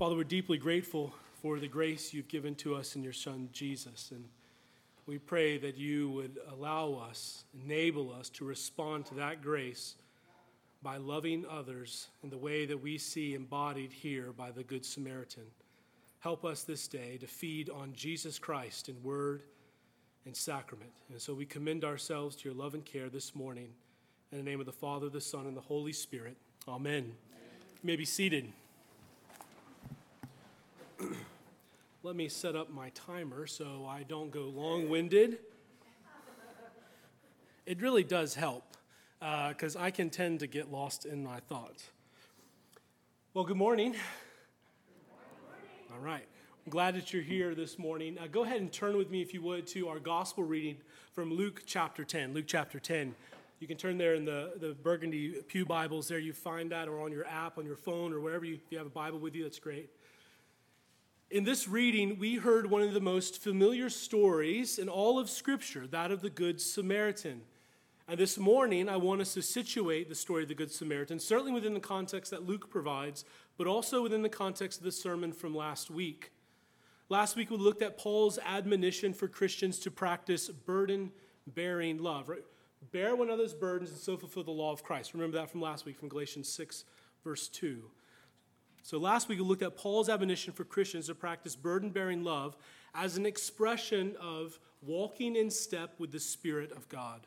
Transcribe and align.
Father, 0.00 0.16
we're 0.16 0.24
deeply 0.24 0.56
grateful 0.56 1.12
for 1.42 1.60
the 1.60 1.68
grace 1.68 2.14
you've 2.14 2.26
given 2.26 2.54
to 2.54 2.74
us 2.74 2.96
in 2.96 3.02
your 3.02 3.12
Son, 3.12 3.50
Jesus. 3.52 4.10
And 4.12 4.24
we 5.04 5.18
pray 5.18 5.58
that 5.58 5.76
you 5.76 6.08
would 6.12 6.38
allow 6.50 6.94
us, 6.94 7.44
enable 7.66 8.10
us 8.10 8.30
to 8.30 8.46
respond 8.46 9.04
to 9.04 9.14
that 9.16 9.42
grace 9.42 9.96
by 10.82 10.96
loving 10.96 11.44
others 11.50 12.06
in 12.22 12.30
the 12.30 12.38
way 12.38 12.64
that 12.64 12.82
we 12.82 12.96
see 12.96 13.34
embodied 13.34 13.92
here 13.92 14.32
by 14.32 14.50
the 14.50 14.62
Good 14.62 14.86
Samaritan. 14.86 15.44
Help 16.20 16.46
us 16.46 16.62
this 16.62 16.88
day 16.88 17.18
to 17.18 17.26
feed 17.26 17.68
on 17.68 17.92
Jesus 17.92 18.38
Christ 18.38 18.88
in 18.88 19.02
word 19.02 19.42
and 20.24 20.34
sacrament. 20.34 20.92
And 21.10 21.20
so 21.20 21.34
we 21.34 21.44
commend 21.44 21.84
ourselves 21.84 22.36
to 22.36 22.48
your 22.48 22.56
love 22.56 22.72
and 22.72 22.86
care 22.86 23.10
this 23.10 23.34
morning. 23.34 23.68
In 24.32 24.38
the 24.38 24.44
name 24.44 24.60
of 24.60 24.66
the 24.66 24.72
Father, 24.72 25.10
the 25.10 25.20
Son, 25.20 25.46
and 25.46 25.54
the 25.54 25.60
Holy 25.60 25.92
Spirit. 25.92 26.38
Amen. 26.66 26.94
Amen. 26.94 27.12
You 27.82 27.86
may 27.86 27.96
be 27.96 28.06
seated. 28.06 28.50
Let 32.02 32.16
me 32.16 32.30
set 32.30 32.56
up 32.56 32.70
my 32.70 32.88
timer 32.90 33.46
so 33.46 33.86
I 33.86 34.04
don't 34.04 34.30
go 34.30 34.44
long 34.44 34.88
winded. 34.88 35.38
It 37.66 37.82
really 37.82 38.04
does 38.04 38.34
help 38.34 38.64
because 39.18 39.76
uh, 39.76 39.80
I 39.80 39.90
can 39.90 40.08
tend 40.08 40.40
to 40.40 40.46
get 40.46 40.72
lost 40.72 41.04
in 41.04 41.22
my 41.22 41.40
thoughts. 41.40 41.90
Well, 43.34 43.44
good 43.44 43.58
morning. 43.58 43.96
All 45.92 46.00
right. 46.00 46.26
I'm 46.64 46.70
glad 46.70 46.94
that 46.94 47.12
you're 47.12 47.22
here 47.22 47.54
this 47.54 47.78
morning. 47.78 48.16
Uh, 48.18 48.28
go 48.28 48.44
ahead 48.44 48.62
and 48.62 48.72
turn 48.72 48.96
with 48.96 49.10
me, 49.10 49.20
if 49.20 49.34
you 49.34 49.42
would, 49.42 49.66
to 49.68 49.88
our 49.88 49.98
gospel 49.98 50.42
reading 50.42 50.78
from 51.12 51.30
Luke 51.30 51.64
chapter 51.66 52.02
10. 52.02 52.32
Luke 52.32 52.46
chapter 52.46 52.80
10. 52.80 53.14
You 53.58 53.66
can 53.66 53.76
turn 53.76 53.98
there 53.98 54.14
in 54.14 54.24
the, 54.24 54.54
the 54.58 54.72
Burgundy 54.72 55.34
Pew 55.48 55.66
Bibles. 55.66 56.08
There 56.08 56.18
you 56.18 56.32
find 56.32 56.72
that, 56.72 56.88
or 56.88 57.02
on 57.02 57.12
your 57.12 57.26
app, 57.26 57.58
on 57.58 57.66
your 57.66 57.76
phone, 57.76 58.14
or 58.14 58.20
wherever 58.20 58.46
you, 58.46 58.54
if 58.54 58.72
you 58.72 58.78
have 58.78 58.86
a 58.86 58.90
Bible 58.90 59.18
with 59.18 59.34
you, 59.34 59.42
that's 59.42 59.58
great. 59.58 59.90
In 61.30 61.44
this 61.44 61.68
reading, 61.68 62.18
we 62.18 62.34
heard 62.34 62.68
one 62.68 62.82
of 62.82 62.92
the 62.92 63.00
most 63.00 63.40
familiar 63.40 63.88
stories 63.88 64.80
in 64.80 64.88
all 64.88 65.16
of 65.16 65.30
Scripture, 65.30 65.86
that 65.86 66.10
of 66.10 66.22
the 66.22 66.28
Good 66.28 66.60
Samaritan. 66.60 67.42
And 68.08 68.18
this 68.18 68.36
morning, 68.36 68.88
I 68.88 68.96
want 68.96 69.20
us 69.20 69.34
to 69.34 69.42
situate 69.42 70.08
the 70.08 70.16
story 70.16 70.42
of 70.42 70.48
the 70.48 70.56
Good 70.56 70.72
Samaritan, 70.72 71.20
certainly 71.20 71.52
within 71.52 71.72
the 71.72 71.78
context 71.78 72.32
that 72.32 72.48
Luke 72.48 72.68
provides, 72.68 73.24
but 73.56 73.68
also 73.68 74.02
within 74.02 74.22
the 74.22 74.28
context 74.28 74.80
of 74.80 74.84
the 74.84 74.90
sermon 74.90 75.30
from 75.30 75.54
last 75.54 75.88
week. 75.88 76.32
Last 77.08 77.36
week, 77.36 77.50
we 77.50 77.56
looked 77.58 77.82
at 77.82 77.96
Paul's 77.96 78.40
admonition 78.44 79.12
for 79.12 79.28
Christians 79.28 79.78
to 79.80 79.90
practice 79.92 80.48
burden 80.48 81.12
bearing 81.46 81.98
love, 81.98 82.28
right? 82.28 82.42
Bear 82.90 83.14
one 83.14 83.28
another's 83.28 83.54
burdens 83.54 83.90
and 83.90 84.00
so 84.00 84.16
fulfill 84.16 84.42
the 84.42 84.50
law 84.50 84.72
of 84.72 84.82
Christ. 84.82 85.14
Remember 85.14 85.36
that 85.36 85.48
from 85.48 85.60
last 85.60 85.86
week, 85.86 85.96
from 85.96 86.08
Galatians 86.08 86.52
6, 86.52 86.84
verse 87.22 87.46
2. 87.46 87.84
So 88.82 88.98
last 88.98 89.28
week 89.28 89.38
we 89.38 89.44
looked 89.44 89.62
at 89.62 89.76
Paul's 89.76 90.08
admonition 90.08 90.52
for 90.52 90.64
Christians 90.64 91.06
to 91.06 91.14
practice 91.14 91.54
burden 91.54 91.90
bearing 91.90 92.24
love 92.24 92.56
as 92.94 93.16
an 93.16 93.26
expression 93.26 94.16
of 94.20 94.58
walking 94.82 95.36
in 95.36 95.50
step 95.50 95.94
with 95.98 96.12
the 96.12 96.20
Spirit 96.20 96.72
of 96.72 96.88
God. 96.88 97.20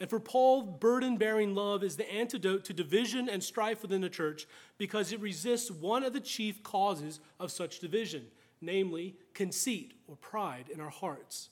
And 0.00 0.08
for 0.08 0.20
Paul, 0.20 0.62
burden 0.62 1.16
bearing 1.16 1.54
love 1.54 1.82
is 1.82 1.96
the 1.96 2.10
antidote 2.10 2.64
to 2.66 2.72
division 2.72 3.28
and 3.28 3.42
strife 3.42 3.82
within 3.82 4.00
the 4.00 4.08
church 4.08 4.46
because 4.78 5.12
it 5.12 5.20
resists 5.20 5.70
one 5.70 6.04
of 6.04 6.12
the 6.12 6.20
chief 6.20 6.62
causes 6.62 7.18
of 7.40 7.50
such 7.50 7.80
division, 7.80 8.26
namely 8.60 9.16
conceit 9.34 9.94
or 10.06 10.16
pride 10.16 10.66
in 10.72 10.80
our 10.80 10.90
hearts. 10.90 11.50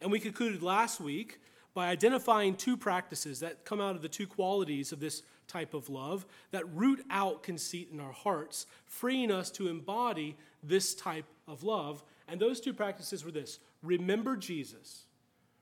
And 0.00 0.10
we 0.10 0.20
concluded 0.20 0.62
last 0.62 1.00
week 1.00 1.40
by 1.74 1.88
identifying 1.88 2.54
two 2.54 2.76
practices 2.76 3.40
that 3.40 3.64
come 3.64 3.80
out 3.80 3.96
of 3.96 4.02
the 4.02 4.08
two 4.08 4.26
qualities 4.26 4.92
of 4.92 5.00
this 5.00 5.22
type 5.50 5.74
of 5.74 5.88
love 5.90 6.26
that 6.50 6.64
root 6.74 7.04
out 7.10 7.42
conceit 7.42 7.90
in 7.92 8.00
our 8.00 8.12
hearts, 8.12 8.66
freeing 8.86 9.30
us 9.30 9.50
to 9.52 9.68
embody 9.68 10.36
this 10.62 10.94
type 10.94 11.26
of 11.48 11.62
love. 11.62 12.02
And 12.28 12.40
those 12.40 12.60
two 12.60 12.72
practices 12.72 13.24
were 13.24 13.30
this 13.30 13.58
remember 13.82 14.36
Jesus. 14.36 15.04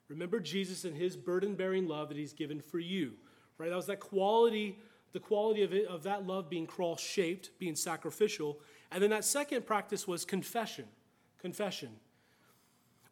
Remember 0.09 0.41
Jesus 0.41 0.85
and 0.85 0.97
his 0.97 1.17
burden 1.17 1.55
bearing 1.55 1.87
love 1.87 2.09
that 2.09 2.17
he's 2.17 2.33
given 2.33 2.61
for 2.61 2.79
you. 2.79 3.13
Right? 3.59 3.69
That 3.69 3.77
was 3.77 3.87
that 3.87 4.01
quality, 4.01 4.79
the 5.13 5.21
quality 5.21 5.63
of, 5.63 5.75
it, 5.75 5.87
of 5.87 6.03
that 6.05 6.27
love 6.27 6.49
being 6.49 6.67
cross 6.67 7.01
shaped, 7.01 7.51
being 7.59 7.75
sacrificial. 7.75 8.61
And 8.91 9.03
then 9.03 9.11
that 9.11 9.25
second 9.25 9.67
practice 9.67 10.07
was 10.09 10.25
confession. 10.25 10.87
Confession. 11.39 11.91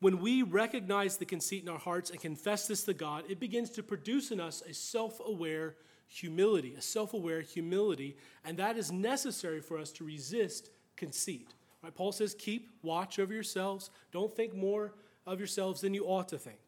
When 0.01 0.21
we 0.21 0.43
recognize 0.43 1.17
the 1.17 1.25
conceit 1.25 1.63
in 1.63 1.69
our 1.69 1.79
hearts 1.79 2.11
and 2.11 2.21
confess 2.21 2.67
this 2.67 2.85
to 2.85 2.95
God, 2.95 3.25
it 3.29 3.41
begins 3.41 3.71
to 3.71 3.83
produce 3.83 4.31
in 4.31 4.41
us 4.41 4.63
a 4.69 4.75
self 4.75 5.21
aware 5.27 5.75
humility, 6.09 6.75
a 6.75 6.81
self 6.81 7.15
aware 7.15 7.41
humility, 7.41 8.17
and 8.45 8.59
that 8.59 8.77
is 8.77 8.93
necessary 8.93 9.61
for 9.61 9.79
us 9.79 9.91
to 9.93 10.05
resist 10.05 10.71
conceit. 10.97 11.55
Right? 11.83 11.95
Paul 11.95 12.13
says, 12.13 12.35
Keep 12.35 12.71
watch 12.83 13.19
over 13.19 13.33
yourselves. 13.33 13.91
Don't 14.13 14.35
think 14.35 14.55
more 14.55 14.95
of 15.27 15.39
yourselves 15.39 15.81
than 15.81 15.95
you 15.95 16.05
ought 16.05 16.29
to 16.29 16.39
think. 16.39 16.59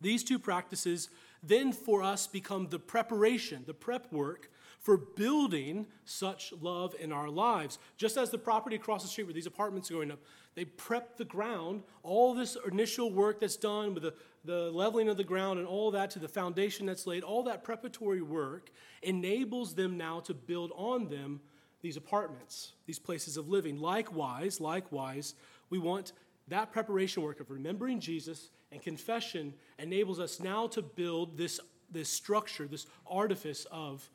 These 0.00 0.24
two 0.24 0.38
practices 0.38 1.10
then 1.42 1.72
for 1.72 2.02
us 2.02 2.26
become 2.26 2.68
the 2.68 2.78
preparation, 2.78 3.64
the 3.66 3.74
prep 3.74 4.12
work 4.12 4.50
for 4.78 4.96
building 4.96 5.86
such 6.04 6.52
love 6.60 6.94
in 6.98 7.12
our 7.12 7.28
lives. 7.28 7.78
Just 7.96 8.16
as 8.16 8.30
the 8.30 8.38
property 8.38 8.76
across 8.76 9.02
the 9.02 9.08
street 9.08 9.24
where 9.24 9.34
these 9.34 9.46
apartments 9.46 9.90
are 9.90 9.94
going 9.94 10.10
up, 10.10 10.20
they 10.54 10.64
prep 10.64 11.16
the 11.16 11.24
ground, 11.24 11.82
all 12.02 12.34
this 12.34 12.56
initial 12.70 13.12
work 13.12 13.40
that's 13.40 13.56
done 13.56 13.94
with 13.94 14.02
the, 14.02 14.14
the 14.44 14.70
leveling 14.70 15.08
of 15.08 15.16
the 15.16 15.24
ground 15.24 15.58
and 15.58 15.68
all 15.68 15.90
that 15.92 16.10
to 16.10 16.18
the 16.18 16.28
foundation 16.28 16.86
that's 16.86 17.06
laid, 17.06 17.22
all 17.22 17.44
that 17.44 17.62
preparatory 17.62 18.22
work 18.22 18.70
enables 19.02 19.74
them 19.74 19.96
now 19.96 20.20
to 20.20 20.34
build 20.34 20.72
on 20.74 21.08
them 21.08 21.40
these 21.82 21.96
apartments, 21.96 22.72
these 22.86 22.98
places 22.98 23.36
of 23.36 23.48
living. 23.48 23.80
Likewise, 23.80 24.60
likewise, 24.60 25.34
we 25.70 25.78
want 25.78 26.12
that 26.48 26.72
preparation 26.72 27.22
work 27.22 27.40
of 27.40 27.50
remembering 27.50 28.00
Jesus 28.00 28.50
and 28.72 28.82
confession 28.82 29.54
enables 29.78 30.20
us 30.20 30.40
now 30.40 30.66
to 30.68 30.82
build 30.82 31.38
this, 31.38 31.60
this 31.90 32.08
structure, 32.08 32.66
this 32.66 32.86
artifice 33.06 33.66
of 33.70 34.10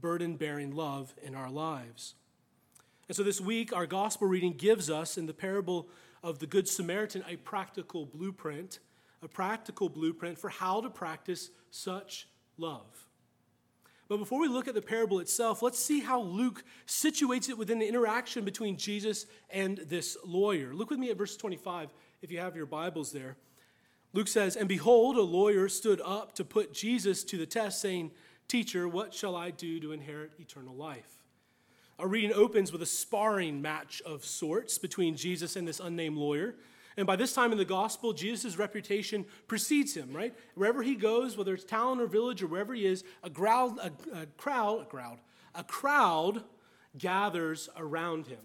burden 0.00 0.36
bearing 0.36 0.74
love 0.74 1.12
in 1.22 1.34
our 1.34 1.50
lives. 1.50 2.14
And 3.10 3.16
so 3.16 3.24
this 3.24 3.40
week, 3.40 3.72
our 3.72 3.86
gospel 3.86 4.28
reading 4.28 4.52
gives 4.52 4.88
us, 4.88 5.18
in 5.18 5.26
the 5.26 5.34
parable 5.34 5.88
of 6.22 6.38
the 6.38 6.46
Good 6.46 6.68
Samaritan, 6.68 7.24
a 7.28 7.34
practical 7.34 8.06
blueprint, 8.06 8.78
a 9.20 9.26
practical 9.26 9.88
blueprint 9.88 10.38
for 10.38 10.48
how 10.48 10.80
to 10.80 10.88
practice 10.88 11.50
such 11.72 12.28
love. 12.56 13.08
But 14.06 14.18
before 14.18 14.40
we 14.40 14.46
look 14.46 14.68
at 14.68 14.76
the 14.76 14.80
parable 14.80 15.18
itself, 15.18 15.60
let's 15.60 15.80
see 15.80 15.98
how 15.98 16.20
Luke 16.20 16.62
situates 16.86 17.48
it 17.48 17.58
within 17.58 17.80
the 17.80 17.88
interaction 17.88 18.44
between 18.44 18.76
Jesus 18.76 19.26
and 19.50 19.78
this 19.78 20.16
lawyer. 20.24 20.72
Look 20.72 20.90
with 20.90 21.00
me 21.00 21.10
at 21.10 21.18
verse 21.18 21.36
25 21.36 21.92
if 22.22 22.30
you 22.30 22.38
have 22.38 22.54
your 22.54 22.66
Bibles 22.66 23.10
there. 23.10 23.36
Luke 24.12 24.28
says, 24.28 24.54
And 24.54 24.68
behold, 24.68 25.16
a 25.16 25.22
lawyer 25.22 25.68
stood 25.68 26.00
up 26.04 26.36
to 26.36 26.44
put 26.44 26.72
Jesus 26.72 27.24
to 27.24 27.38
the 27.38 27.46
test, 27.46 27.80
saying, 27.80 28.12
Teacher, 28.46 28.86
what 28.86 29.12
shall 29.12 29.34
I 29.34 29.50
do 29.50 29.80
to 29.80 29.90
inherit 29.90 30.34
eternal 30.38 30.76
life? 30.76 31.19
Our 32.00 32.08
reading 32.08 32.32
opens 32.32 32.72
with 32.72 32.80
a 32.80 32.86
sparring 32.86 33.60
match 33.60 34.00
of 34.06 34.24
sorts 34.24 34.78
between 34.78 35.16
Jesus 35.16 35.54
and 35.54 35.68
this 35.68 35.80
unnamed 35.80 36.16
lawyer. 36.16 36.54
And 36.96 37.06
by 37.06 37.14
this 37.14 37.34
time 37.34 37.52
in 37.52 37.58
the 37.58 37.64
gospel, 37.66 38.14
Jesus' 38.14 38.56
reputation 38.56 39.26
precedes 39.48 39.94
him, 39.94 40.16
right? 40.16 40.34
Wherever 40.54 40.82
he 40.82 40.94
goes, 40.94 41.36
whether 41.36 41.52
it's 41.52 41.62
town 41.62 42.00
or 42.00 42.06
village 42.06 42.42
or 42.42 42.46
wherever 42.46 42.72
he 42.72 42.86
is, 42.86 43.04
a, 43.22 43.28
a, 43.28 43.92
a 44.14 44.26
crowd, 44.38 44.80
a 44.80 44.84
crowd, 44.86 45.18
a 45.54 45.62
crowd 45.62 46.42
gathers 46.96 47.68
around 47.76 48.28
him. 48.28 48.40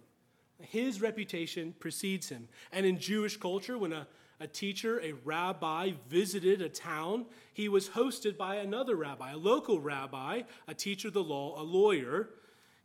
His 0.60 1.00
reputation 1.00 1.76
precedes 1.80 2.28
him. 2.28 2.50
And 2.74 2.86
in 2.86 3.00
Jewish 3.00 3.38
culture, 3.38 3.78
when 3.78 3.94
a, 3.94 4.06
a 4.42 4.48
teacher, 4.48 5.00
a 5.02 5.14
rabbi, 5.24 5.92
visited 6.10 6.62
a 6.62 6.68
town, 6.68 7.26
he 7.54 7.70
was 7.70 7.88
hosted 7.88 8.36
by 8.36 8.56
another 8.56 8.98
rabbi, 8.98 9.32
a 9.32 9.38
local 9.38 9.80
rabbi, 9.80 10.42
a 10.68 10.74
teacher 10.74 11.08
of 11.08 11.14
the 11.14 11.24
law, 11.24 11.58
a 11.58 11.64
lawyer, 11.64 12.32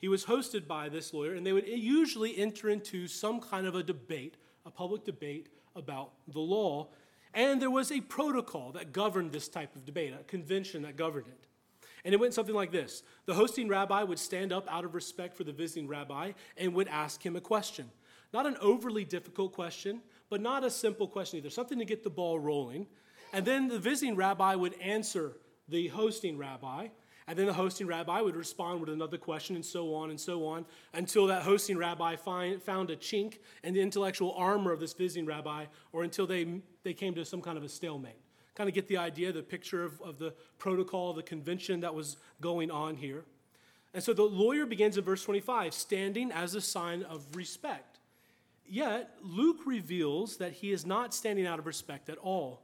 he 0.00 0.08
was 0.08 0.24
hosted 0.24 0.66
by 0.66 0.88
this 0.88 1.12
lawyer, 1.12 1.34
and 1.34 1.46
they 1.46 1.52
would 1.52 1.68
usually 1.68 2.38
enter 2.38 2.70
into 2.70 3.06
some 3.06 3.40
kind 3.40 3.66
of 3.66 3.74
a 3.74 3.82
debate, 3.82 4.36
a 4.64 4.70
public 4.70 5.04
debate 5.04 5.48
about 5.76 6.12
the 6.26 6.40
law. 6.40 6.88
And 7.34 7.60
there 7.60 7.70
was 7.70 7.92
a 7.92 8.00
protocol 8.00 8.72
that 8.72 8.92
governed 8.92 9.32
this 9.32 9.48
type 9.48 9.76
of 9.76 9.84
debate, 9.84 10.14
a 10.18 10.24
convention 10.24 10.82
that 10.82 10.96
governed 10.96 11.28
it. 11.28 11.46
And 12.04 12.14
it 12.14 12.20
went 12.20 12.32
something 12.32 12.54
like 12.54 12.72
this 12.72 13.02
The 13.26 13.34
hosting 13.34 13.68
rabbi 13.68 14.02
would 14.02 14.18
stand 14.18 14.52
up 14.52 14.66
out 14.72 14.84
of 14.84 14.94
respect 14.94 15.36
for 15.36 15.44
the 15.44 15.52
visiting 15.52 15.86
rabbi 15.86 16.32
and 16.56 16.74
would 16.74 16.88
ask 16.88 17.24
him 17.24 17.36
a 17.36 17.40
question. 17.40 17.90
Not 18.32 18.46
an 18.46 18.56
overly 18.60 19.04
difficult 19.04 19.52
question, 19.52 20.00
but 20.30 20.40
not 20.40 20.64
a 20.64 20.70
simple 20.70 21.08
question 21.08 21.38
either, 21.38 21.50
something 21.50 21.78
to 21.78 21.84
get 21.84 22.04
the 22.04 22.10
ball 22.10 22.38
rolling. 22.38 22.86
And 23.32 23.44
then 23.44 23.68
the 23.68 23.78
visiting 23.78 24.16
rabbi 24.16 24.54
would 24.54 24.80
answer 24.80 25.32
the 25.68 25.88
hosting 25.88 26.38
rabbi, 26.38 26.88
and 27.30 27.38
then 27.38 27.46
the 27.46 27.52
hosting 27.52 27.86
rabbi 27.86 28.20
would 28.20 28.34
respond 28.34 28.80
with 28.80 28.88
another 28.88 29.16
question, 29.16 29.54
and 29.54 29.64
so 29.64 29.94
on 29.94 30.10
and 30.10 30.20
so 30.20 30.44
on, 30.44 30.66
until 30.94 31.28
that 31.28 31.44
hosting 31.44 31.78
rabbi 31.78 32.16
find, 32.16 32.60
found 32.60 32.90
a 32.90 32.96
chink 32.96 33.38
in 33.62 33.72
the 33.72 33.80
intellectual 33.80 34.34
armor 34.36 34.72
of 34.72 34.80
this 34.80 34.94
visiting 34.94 35.26
rabbi, 35.26 35.66
or 35.92 36.02
until 36.02 36.26
they, 36.26 36.60
they 36.82 36.92
came 36.92 37.14
to 37.14 37.24
some 37.24 37.40
kind 37.40 37.56
of 37.56 37.62
a 37.62 37.68
stalemate. 37.68 38.18
Kind 38.56 38.68
of 38.68 38.74
get 38.74 38.88
the 38.88 38.96
idea, 38.96 39.30
the 39.30 39.44
picture 39.44 39.84
of, 39.84 40.00
of 40.02 40.18
the 40.18 40.34
protocol, 40.58 41.12
the 41.12 41.22
convention 41.22 41.78
that 41.82 41.94
was 41.94 42.16
going 42.40 42.68
on 42.68 42.96
here. 42.96 43.22
And 43.94 44.02
so 44.02 44.12
the 44.12 44.24
lawyer 44.24 44.66
begins 44.66 44.98
in 44.98 45.04
verse 45.04 45.22
25, 45.22 45.72
standing 45.72 46.32
as 46.32 46.56
a 46.56 46.60
sign 46.60 47.04
of 47.04 47.24
respect. 47.36 48.00
Yet, 48.66 49.14
Luke 49.22 49.60
reveals 49.66 50.38
that 50.38 50.50
he 50.50 50.72
is 50.72 50.84
not 50.84 51.14
standing 51.14 51.46
out 51.46 51.60
of 51.60 51.66
respect 51.66 52.08
at 52.08 52.18
all. 52.18 52.62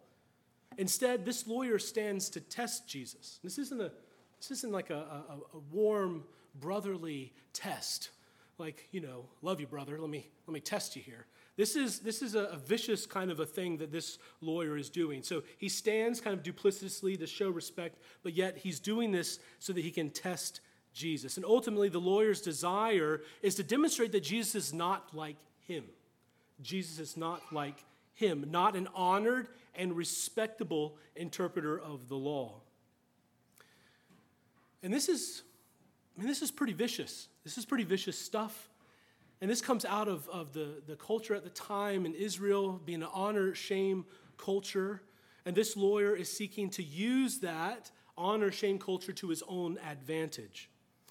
Instead, 0.76 1.24
this 1.24 1.46
lawyer 1.46 1.78
stands 1.78 2.28
to 2.30 2.40
test 2.40 2.88
Jesus. 2.88 3.38
This 3.44 3.58
isn't, 3.58 3.80
a, 3.80 3.92
this 4.38 4.50
isn't 4.50 4.72
like 4.72 4.90
a, 4.90 4.94
a, 4.94 5.34
a 5.54 5.58
warm, 5.72 6.24
brotherly 6.54 7.32
test. 7.52 8.10
Like, 8.58 8.88
you 8.90 9.00
know, 9.00 9.26
love 9.42 9.60
you, 9.60 9.66
brother. 9.66 10.00
Let 10.00 10.10
me, 10.10 10.26
let 10.46 10.54
me 10.54 10.60
test 10.60 10.96
you 10.96 11.02
here. 11.02 11.26
This 11.56 11.74
is, 11.74 12.00
this 12.00 12.20
is 12.22 12.34
a, 12.34 12.44
a, 12.44 12.56
vicious 12.56 13.06
kind 13.06 13.30
of 13.30 13.40
a 13.40 13.46
thing 13.46 13.78
that 13.78 13.90
this 13.90 14.18
lawyer 14.42 14.76
is 14.76 14.90
doing. 14.90 15.22
So 15.22 15.42
he 15.56 15.70
stands 15.70 16.20
kind 16.20 16.36
of 16.36 16.42
duplicitously 16.42 17.18
to 17.18 17.26
show 17.26 17.48
respect, 17.48 17.98
but 18.22 18.34
yet 18.34 18.58
he's 18.58 18.78
doing 18.78 19.10
this 19.10 19.38
so 19.58 19.72
that 19.72 19.82
he 19.82 19.90
can 19.90 20.10
test 20.10 20.60
Jesus. 20.92 21.36
And 21.36 21.44
ultimately, 21.46 21.88
the 21.88 21.98
lawyer's 21.98 22.42
desire 22.42 23.22
is 23.42 23.54
to 23.56 23.62
demonstrate 23.62 24.12
that 24.12 24.22
Jesus 24.22 24.54
is 24.54 24.74
not 24.74 25.14
like 25.14 25.36
him. 25.66 25.84
Jesus 26.62 26.98
is 26.98 27.16
not 27.16 27.42
like 27.52 27.84
him, 28.14 28.46
not 28.50 28.76
an 28.76 28.88
honored 28.94 29.48
and 29.74 29.94
respectable 29.94 30.96
interpreter 31.14 31.78
of 31.78 32.08
the 32.08 32.16
law. 32.16 32.60
And 34.82 34.92
this 34.92 35.08
is, 35.08 35.42
I 36.16 36.20
mean, 36.20 36.28
this 36.28 36.42
is 36.42 36.50
pretty 36.50 36.72
vicious. 36.72 37.28
This 37.44 37.58
is 37.58 37.64
pretty 37.64 37.84
vicious 37.84 38.18
stuff. 38.18 38.68
And 39.40 39.50
this 39.50 39.60
comes 39.60 39.84
out 39.84 40.08
of, 40.08 40.28
of 40.28 40.52
the, 40.52 40.82
the 40.86 40.96
culture 40.96 41.34
at 41.34 41.44
the 41.44 41.50
time 41.50 42.06
in 42.06 42.14
Israel 42.14 42.80
being 42.84 43.02
an 43.02 43.08
honor 43.12 43.54
shame 43.54 44.06
culture. 44.38 45.02
And 45.44 45.54
this 45.54 45.76
lawyer 45.76 46.16
is 46.16 46.30
seeking 46.30 46.70
to 46.70 46.82
use 46.82 47.38
that 47.40 47.90
honor 48.16 48.50
shame 48.50 48.78
culture 48.78 49.12
to 49.12 49.28
his 49.28 49.42
own 49.46 49.78
advantage. 49.88 50.70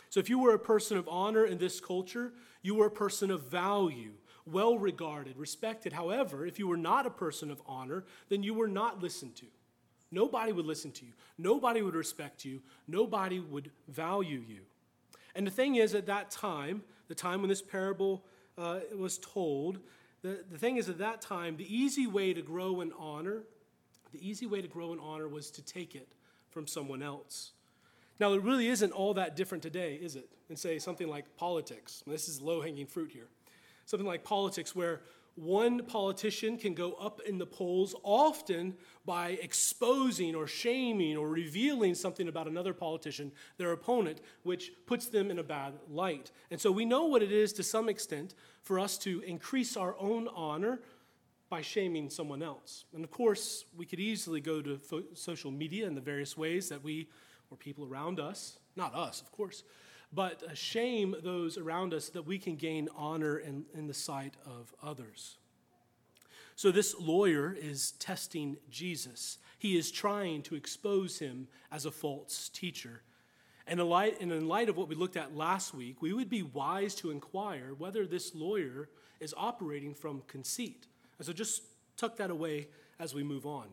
So 0.09 0.19
if 0.19 0.29
you 0.29 0.39
were 0.39 0.53
a 0.53 0.59
person 0.59 0.97
of 0.97 1.07
honor 1.07 1.45
in 1.45 1.57
this 1.57 1.79
culture, 1.79 2.33
you 2.61 2.75
were 2.75 2.87
a 2.87 2.91
person 2.91 3.29
of 3.29 3.43
value, 3.43 4.13
well 4.45 4.77
regarded, 4.77 5.37
respected. 5.37 5.93
However, 5.93 6.45
if 6.45 6.57
you 6.57 6.67
were 6.67 6.77
not 6.77 7.05
a 7.05 7.11
person 7.11 7.51
of 7.51 7.61
honor, 7.67 8.05
then 8.29 8.41
you 8.41 8.53
were 8.53 8.67
not 8.67 9.03
listened 9.03 9.35
to. 9.37 9.45
Nobody 10.11 10.51
would 10.51 10.65
listen 10.65 10.91
to 10.93 11.05
you. 11.05 11.11
Nobody 11.37 11.81
would 11.81 11.95
respect 11.95 12.45
you. 12.45 12.61
Nobody 12.87 13.39
would 13.39 13.71
value 13.87 14.43
you. 14.47 14.61
And 15.35 15.45
the 15.45 15.51
thing 15.51 15.75
is, 15.75 15.93
at 15.93 16.05
that 16.05 16.31
time, 16.31 16.83
the 17.07 17.15
time 17.15 17.41
when 17.41 17.49
this 17.49 17.61
parable 17.61 18.23
uh, 18.57 18.79
was 18.97 19.17
told, 19.17 19.79
the, 20.21 20.43
the 20.49 20.57
thing 20.57 20.77
is, 20.77 20.87
at 20.87 20.97
that 20.99 21.21
time, 21.21 21.57
the 21.57 21.75
easy 21.75 22.07
way 22.07 22.33
to 22.33 22.41
grow 22.41 22.81
in 22.81 22.91
honor, 22.97 23.43
the 24.13 24.27
easy 24.27 24.45
way 24.45 24.61
to 24.61 24.67
grow 24.67 24.93
in 24.93 24.99
honor 24.99 25.27
was 25.27 25.51
to 25.51 25.61
take 25.61 25.95
it 25.95 26.07
from 26.49 26.67
someone 26.67 27.03
else. 27.03 27.51
Now, 28.19 28.31
it 28.33 28.41
really 28.41 28.67
isn't 28.67 28.91
all 28.93 29.13
that 29.15 29.35
different 29.35 29.61
today, 29.61 29.95
is 30.01 30.15
it? 30.15 30.29
And 30.47 30.57
say 30.57 30.79
something 30.79 31.09
like 31.09 31.25
politics. 31.35 32.01
This 32.07 32.29
is 32.29 32.41
low 32.41 32.61
hanging 32.61 32.87
fruit 32.87 33.11
here. 33.11 33.27
Something 33.85 34.07
like 34.07 34.23
politics, 34.23 34.73
where 34.73 35.01
one 35.35 35.83
politician 35.83 36.57
can 36.57 36.73
go 36.73 36.93
up 36.93 37.19
in 37.27 37.37
the 37.37 37.45
polls 37.45 37.93
often 38.03 38.73
by 39.05 39.37
exposing 39.41 40.33
or 40.33 40.47
shaming 40.47 41.17
or 41.17 41.27
revealing 41.27 41.93
something 41.93 42.29
about 42.29 42.47
another 42.47 42.73
politician, 42.73 43.31
their 43.57 43.73
opponent, 43.73 44.21
which 44.43 44.71
puts 44.85 45.07
them 45.07 45.29
in 45.29 45.39
a 45.39 45.43
bad 45.43 45.73
light. 45.89 46.31
And 46.51 46.59
so 46.59 46.71
we 46.71 46.85
know 46.85 47.05
what 47.05 47.21
it 47.21 47.33
is 47.33 47.51
to 47.53 47.63
some 47.63 47.89
extent 47.89 48.33
for 48.61 48.79
us 48.79 48.97
to 48.99 49.19
increase 49.21 49.75
our 49.75 49.95
own 49.99 50.29
honor 50.33 50.79
by 51.49 51.61
shaming 51.61 52.09
someone 52.09 52.41
else. 52.41 52.85
And 52.93 53.03
of 53.03 53.11
course, 53.11 53.65
we 53.75 53.85
could 53.85 53.99
easily 53.99 54.39
go 54.39 54.61
to 54.61 54.77
fo- 54.77 55.03
social 55.13 55.51
media 55.51 55.85
and 55.85 55.95
the 55.95 56.01
various 56.01 56.37
ways 56.37 56.69
that 56.69 56.83
we, 56.83 57.09
or 57.51 57.57
people 57.57 57.85
around 57.85 58.19
us, 58.19 58.57
not 58.75 58.95
us, 58.95 59.21
of 59.21 59.31
course, 59.31 59.63
but 60.15 60.57
shame 60.57 61.15
those 61.21 61.57
around 61.57 61.93
us 61.93 62.09
that 62.09 62.25
we 62.25 62.39
can 62.39 62.55
gain 62.55 62.87
honor 62.95 63.37
in, 63.37 63.65
in 63.73 63.87
the 63.87 63.93
sight 63.93 64.35
of 64.45 64.73
others. 64.81 65.37
So, 66.55 66.71
this 66.71 66.95
lawyer 66.97 67.53
is 67.53 67.91
testing 67.91 68.55
Jesus. 68.69 69.39
He 69.59 69.77
is 69.77 69.91
trying 69.91 70.41
to 70.43 70.55
expose 70.55 71.19
him 71.19 71.49
as 71.69 71.85
a 71.85 71.91
false 71.91 72.49
teacher. 72.49 73.01
And 73.67 73.79
in, 73.79 73.89
light, 73.89 74.21
and 74.21 74.31
in 74.31 74.47
light 74.47 74.69
of 74.69 74.77
what 74.77 74.87
we 74.87 74.95
looked 74.95 75.17
at 75.17 75.35
last 75.35 75.73
week, 75.73 76.01
we 76.01 76.13
would 76.13 76.29
be 76.29 76.43
wise 76.43 76.95
to 76.95 77.11
inquire 77.11 77.73
whether 77.77 78.05
this 78.05 78.33
lawyer 78.33 78.89
is 79.19 79.33
operating 79.35 79.93
from 79.93 80.21
conceit. 80.27 80.87
And 81.17 81.25
so, 81.25 81.33
just 81.33 81.63
tuck 81.97 82.15
that 82.17 82.29
away 82.29 82.69
as 82.99 83.13
we 83.13 83.23
move 83.23 83.45
on. 83.45 83.67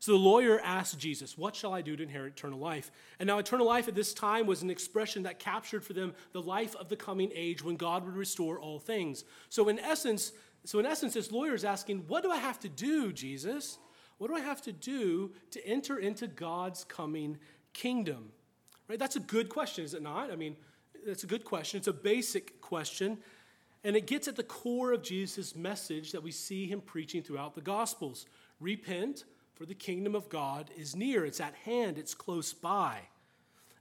So 0.00 0.12
the 0.12 0.18
lawyer 0.18 0.58
asked 0.60 0.98
Jesus, 0.98 1.36
What 1.36 1.54
shall 1.54 1.74
I 1.74 1.82
do 1.82 1.94
to 1.94 2.02
inherit 2.02 2.32
eternal 2.32 2.58
life? 2.58 2.90
And 3.18 3.26
now, 3.26 3.38
eternal 3.38 3.66
life 3.66 3.86
at 3.86 3.94
this 3.94 4.14
time 4.14 4.46
was 4.46 4.62
an 4.62 4.70
expression 4.70 5.22
that 5.24 5.38
captured 5.38 5.84
for 5.84 5.92
them 5.92 6.14
the 6.32 6.40
life 6.40 6.74
of 6.76 6.88
the 6.88 6.96
coming 6.96 7.30
age 7.34 7.62
when 7.62 7.76
God 7.76 8.06
would 8.06 8.16
restore 8.16 8.58
all 8.58 8.78
things. 8.78 9.24
So, 9.50 9.68
in 9.68 9.78
essence, 9.78 10.32
so 10.64 10.78
in 10.78 10.86
essence, 10.86 11.14
this 11.14 11.30
lawyer 11.30 11.54
is 11.54 11.66
asking, 11.66 12.04
What 12.08 12.22
do 12.22 12.30
I 12.30 12.38
have 12.38 12.58
to 12.60 12.68
do, 12.68 13.12
Jesus? 13.12 13.78
What 14.16 14.28
do 14.28 14.34
I 14.34 14.40
have 14.40 14.62
to 14.62 14.72
do 14.72 15.32
to 15.50 15.66
enter 15.66 15.98
into 15.98 16.26
God's 16.26 16.84
coming 16.84 17.38
kingdom? 17.74 18.32
Right? 18.88 18.98
That's 18.98 19.16
a 19.16 19.20
good 19.20 19.50
question, 19.50 19.84
is 19.84 19.94
it 19.94 20.02
not? 20.02 20.30
I 20.30 20.36
mean, 20.36 20.56
that's 21.06 21.24
a 21.24 21.26
good 21.26 21.44
question. 21.44 21.78
It's 21.78 21.88
a 21.88 21.92
basic 21.92 22.60
question. 22.62 23.18
And 23.84 23.96
it 23.96 24.06
gets 24.06 24.28
at 24.28 24.36
the 24.36 24.42
core 24.42 24.92
of 24.92 25.02
Jesus' 25.02 25.54
message 25.54 26.12
that 26.12 26.22
we 26.22 26.30
see 26.32 26.66
him 26.66 26.80
preaching 26.80 27.22
throughout 27.22 27.54
the 27.54 27.60
Gospels 27.60 28.26
repent, 28.60 29.24
for 29.60 29.66
the 29.66 29.74
kingdom 29.74 30.14
of 30.14 30.30
God 30.30 30.70
is 30.74 30.96
near, 30.96 31.26
it's 31.26 31.38
at 31.38 31.54
hand, 31.66 31.98
it's 31.98 32.14
close 32.14 32.54
by. 32.54 33.00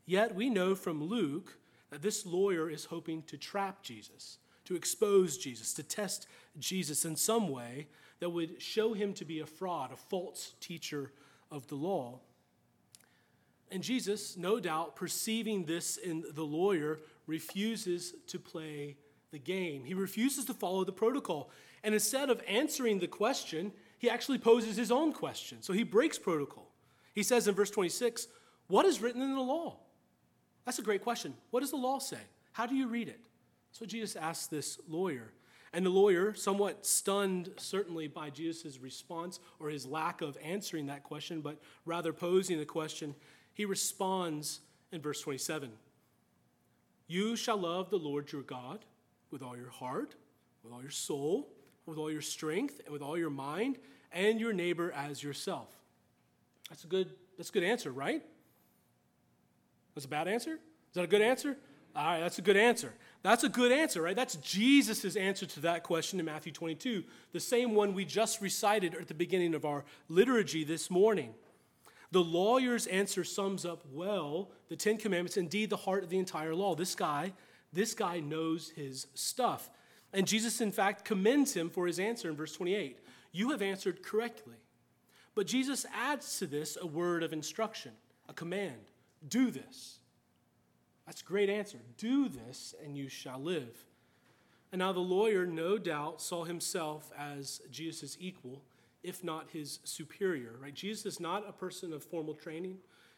Yet 0.06 0.36
we 0.36 0.50
know 0.50 0.76
from 0.76 1.02
Luke 1.02 1.58
that 1.90 2.02
this 2.02 2.26
lawyer 2.26 2.70
is 2.70 2.84
hoping 2.84 3.24
to 3.28 3.38
trap 3.38 3.82
Jesus, 3.82 4.40
to 4.66 4.76
expose 4.76 5.38
Jesus, 5.38 5.74
to 5.76 5.84
test 5.84 6.28
Jesus 6.60 7.06
in 7.06 7.16
some 7.16 7.48
way 7.48 7.88
that 8.20 8.30
would 8.30 8.62
show 8.62 8.92
him 8.92 9.14
to 9.14 9.24
be 9.24 9.40
a 9.40 9.46
fraud, 9.46 9.94
a 9.94 9.96
false 9.96 10.52
teacher 10.60 11.14
of 11.50 11.66
the 11.68 11.76
law. 11.76 12.20
And 13.72 13.82
Jesus, 13.82 14.36
no 14.36 14.60
doubt, 14.60 14.98
perceiving 14.98 15.64
this 15.64 15.96
in 15.96 16.26
the 16.34 16.44
lawyer, 16.44 17.00
refuses 17.26 18.16
to 18.28 18.38
play 18.38 18.98
the 19.32 19.40
game. 19.40 19.86
He 19.86 19.94
refuses 19.94 20.44
to 20.44 20.54
follow 20.54 20.84
the 20.84 20.92
protocol. 20.92 21.52
And 21.86 21.94
instead 21.94 22.30
of 22.30 22.44
answering 22.50 23.00
the 23.00 23.08
question, 23.08 23.72
he 24.00 24.10
actually 24.10 24.40
poses 24.40 24.76
his 24.76 24.92
own 24.92 25.14
question. 25.14 25.62
So 25.62 25.74
he 25.74 25.84
breaks 25.84 26.18
protocol. 26.18 26.72
He 27.14 27.22
says 27.22 27.48
in 27.48 27.54
verse 27.54 27.70
26, 27.70 28.28
What 28.68 28.86
is 28.86 29.02
written 29.02 29.22
in 29.22 29.36
the 29.36 29.42
law? 29.42 29.78
That's 30.66 30.80
a 30.80 30.84
great 30.84 31.04
question. 31.04 31.36
What 31.52 31.60
does 31.60 31.72
the 31.72 31.78
law 31.78 32.00
say? 32.00 32.20
How 32.54 32.66
do 32.66 32.76
you 32.76 32.88
read 32.88 33.10
it? 33.10 33.20
So 33.72 33.86
Jesus 33.86 34.16
asks 34.16 34.48
this 34.48 34.80
lawyer. 34.88 35.34
And 35.74 35.86
the 35.86 35.92
lawyer, 35.92 36.34
somewhat 36.34 36.86
stunned 36.86 37.52
certainly 37.58 38.08
by 38.08 38.32
Jesus' 38.32 38.80
response 38.80 39.40
or 39.60 39.70
his 39.70 39.86
lack 39.86 40.22
of 40.22 40.38
answering 40.44 40.88
that 40.88 41.04
question, 41.04 41.42
but 41.42 41.62
rather 41.86 42.12
posing 42.12 42.58
the 42.58 42.66
question, 42.66 43.14
he 43.54 43.66
responds 43.66 44.62
in 44.92 45.02
verse 45.02 45.22
27 45.22 45.72
You 47.08 47.36
shall 47.36 47.58
love 47.58 47.90
the 47.90 48.00
Lord 48.00 48.32
your 48.32 48.42
God 48.42 48.86
with 49.30 49.44
all 49.44 49.56
your 49.56 49.70
heart, 49.70 50.16
with 50.64 50.74
all 50.74 50.82
your 50.82 50.90
soul, 50.90 51.50
with 51.90 52.00
all 52.00 52.12
your 52.12 52.22
strength 52.22 52.82
and 52.84 52.94
with 52.94 53.02
all 53.02 53.18
your 53.18 53.30
mind, 53.30 53.78
and 54.12 54.40
your 54.40 54.54
neighbor 54.54 54.92
as 54.92 55.22
yourself. 55.22 55.68
That's 56.70 56.84
a 56.84 56.88
good, 56.88 57.10
that's 57.38 57.50
a 57.50 57.54
good 57.54 57.64
answer, 57.64 57.92
right? 57.92 58.24
That's 59.96 60.06
a 60.06 60.10
bad 60.10 60.28
answer? 60.28 60.54
Is 60.54 60.96
that 60.96 61.04
a 61.04 61.08
good 61.08 61.22
answer? 61.22 61.58
All 61.96 62.06
right, 62.06 62.20
that's 62.20 62.38
a 62.38 62.42
good 62.42 62.58
answer. 62.58 62.94
That's 63.22 63.44
a 63.44 63.50
good 63.50 63.72
answer, 63.72 64.02
right? 64.02 64.16
That's 64.16 64.36
Jesus' 64.36 65.16
answer 65.16 65.46
to 65.46 65.60
that 65.62 65.84
question 65.84 66.20
in 66.20 66.26
Matthew 66.26 66.52
22, 66.52 67.04
the 67.34 67.40
same 67.40 67.76
one 67.76 67.94
we 67.94 68.06
just 68.06 68.42
recited 68.42 68.96
at 68.96 69.08
the 69.08 69.14
beginning 69.14 69.54
of 69.56 69.66
our 69.66 69.84
liturgy 70.08 70.64
this 70.64 70.90
morning. 70.90 71.34
The 72.12 72.24
lawyer's 72.24 72.88
answer 72.88 73.24
sums 73.24 73.66
up 73.66 73.84
well 73.92 74.50
the 74.70 74.76
Ten 74.76 74.98
Commandments, 74.98 75.38
indeed 75.38 75.70
the 75.70 75.78
heart 75.78 76.04
of 76.04 76.10
the 76.10 76.18
entire 76.18 76.56
law. 76.56 76.76
This 76.76 76.96
guy, 76.96 77.34
this 77.74 77.94
guy 77.94 78.20
knows 78.20 78.70
his 78.70 79.08
stuff. 79.14 79.70
And 80.14 80.28
Jesus, 80.28 80.62
in 80.62 80.72
fact, 80.72 81.06
commends 81.06 81.54
him 81.54 81.70
for 81.70 81.86
his 81.88 82.00
answer 82.00 82.30
in 82.30 82.36
verse 82.36 82.54
28. 82.54 82.98
You 83.32 83.52
have 83.52 83.62
answered 83.62 84.04
correctly. 84.04 84.58
But 85.36 85.48
Jesus 85.48 85.86
adds 85.94 86.40
to 86.40 86.48
this 86.48 86.78
a 86.82 86.88
word 86.88 87.24
of 87.24 87.32
instruction, 87.32 87.92
a 88.28 88.34
command 88.34 88.90
do 89.28 89.52
this. 89.52 90.00
That's 91.06 91.22
a 91.22 91.26
great 91.26 91.50
answer. 91.50 91.80
Do 91.98 92.30
this, 92.30 92.76
and 92.84 92.96
you 92.96 93.10
shall 93.10 93.40
live. 93.40 93.86
And 94.72 94.80
now 94.80 94.92
the 94.92 95.00
lawyer, 95.00 95.46
no 95.46 95.78
doubt, 95.78 96.22
saw 96.22 96.44
himself 96.44 97.12
as 97.18 97.62
Jesus' 97.72 98.18
equal, 98.20 98.62
if 99.04 99.24
not 99.24 99.50
his 99.52 99.80
superior, 99.84 100.56
right? 100.62 100.74
Jesus 100.74 101.06
is 101.06 101.20
not 101.20 101.48
a 101.48 101.52
person 101.52 101.92
of 101.94 102.04
formal 102.04 102.36
training. 102.36 102.78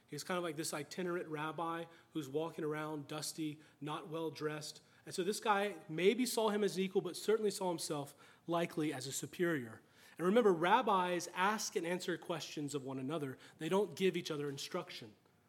He's 0.09 0.23
kind 0.23 0.37
of 0.37 0.43
like 0.43 0.55
this 0.55 0.73
itinerant 0.73 1.27
rabbi 1.27 1.83
who's 2.13 2.29
walking 2.29 2.63
around 2.63 3.07
dusty, 3.07 3.59
not 3.81 4.09
well 4.09 4.29
dressed, 4.29 4.81
and 5.05 5.13
so 5.15 5.23
this 5.23 5.39
guy 5.39 5.73
maybe 5.89 6.25
saw 6.25 6.49
him 6.49 6.63
as 6.63 6.77
an 6.77 6.83
equal, 6.83 7.01
but 7.01 7.15
certainly 7.15 7.51
saw 7.51 7.69
himself 7.69 8.13
likely 8.47 8.93
as 8.93 9.07
a 9.07 9.11
superior. 9.11 9.81
And 10.17 10.27
remember, 10.27 10.53
rabbis 10.53 11.27
ask 11.35 11.75
and 11.75 11.87
answer 11.87 12.15
questions 12.17 12.75
of 12.75 12.83
one 12.83 12.99
another, 12.99 13.37
they 13.59 13.69
don't 13.69 13.95
give 13.95 14.15
each 14.15 14.31
other 14.31 14.49
instruction. 14.49 15.07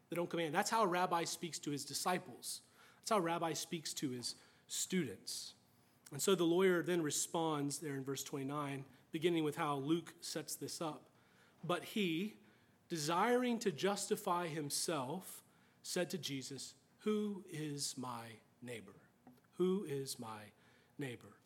they 0.08 0.16
don't 0.16 0.30
command. 0.30 0.54
That's 0.54 0.70
how 0.70 0.82
a 0.82 0.86
rabbi 0.86 1.24
speaks 1.24 1.58
to 1.60 1.70
his 1.70 1.84
disciples. 1.84 2.62
That's 2.98 3.10
how 3.10 3.18
a 3.18 3.20
rabbi 3.20 3.52
speaks 3.52 3.92
to 3.94 4.10
his 4.10 4.34
students. 4.68 5.54
And 6.12 6.20
so 6.20 6.34
the 6.34 6.44
lawyer 6.44 6.82
then 6.82 7.02
responds 7.02 7.78
there 7.78 7.94
in 7.94 8.04
verse 8.04 8.22
29, 8.22 8.84
beginning 9.10 9.44
with 9.44 9.56
how 9.56 9.76
Luke 9.76 10.12
sets 10.20 10.54
this 10.54 10.80
up. 10.80 11.02
But 11.64 11.84
he, 11.84 12.36
desiring 12.88 13.58
to 13.60 13.72
justify 13.72 14.46
himself, 14.46 15.42
said 15.82 16.10
to 16.10 16.18
Jesus, 16.18 16.74
Who 17.00 17.42
is 17.50 17.94
my 17.98 18.24
neighbor? 18.62 18.92
Who 19.62 19.86
is 19.88 20.18
my 20.18 20.40
neighbor? 20.98 21.36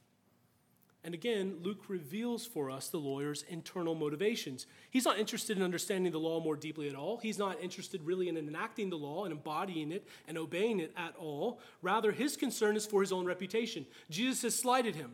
And 1.04 1.12
again, 1.12 1.58
Luke 1.62 1.84
reveals 1.88 2.46
for 2.46 2.70
us 2.70 2.88
the 2.88 2.96
lawyer's 2.96 3.44
internal 3.46 3.94
motivations. 3.94 4.66
He's 4.88 5.04
not 5.04 5.18
interested 5.18 5.58
in 5.58 5.62
understanding 5.62 6.12
the 6.12 6.18
law 6.18 6.40
more 6.40 6.56
deeply 6.56 6.88
at 6.88 6.94
all. 6.94 7.18
He's 7.18 7.36
not 7.36 7.60
interested 7.60 8.00
really 8.04 8.30
in 8.30 8.38
enacting 8.38 8.88
the 8.88 8.96
law 8.96 9.24
and 9.24 9.32
embodying 9.32 9.92
it 9.92 10.08
and 10.26 10.38
obeying 10.38 10.80
it 10.80 10.94
at 10.96 11.14
all. 11.18 11.60
Rather, 11.82 12.10
his 12.10 12.38
concern 12.38 12.74
is 12.74 12.86
for 12.86 13.02
his 13.02 13.12
own 13.12 13.26
reputation. 13.26 13.84
Jesus 14.08 14.40
has 14.40 14.54
slighted 14.54 14.94
him. 14.94 15.12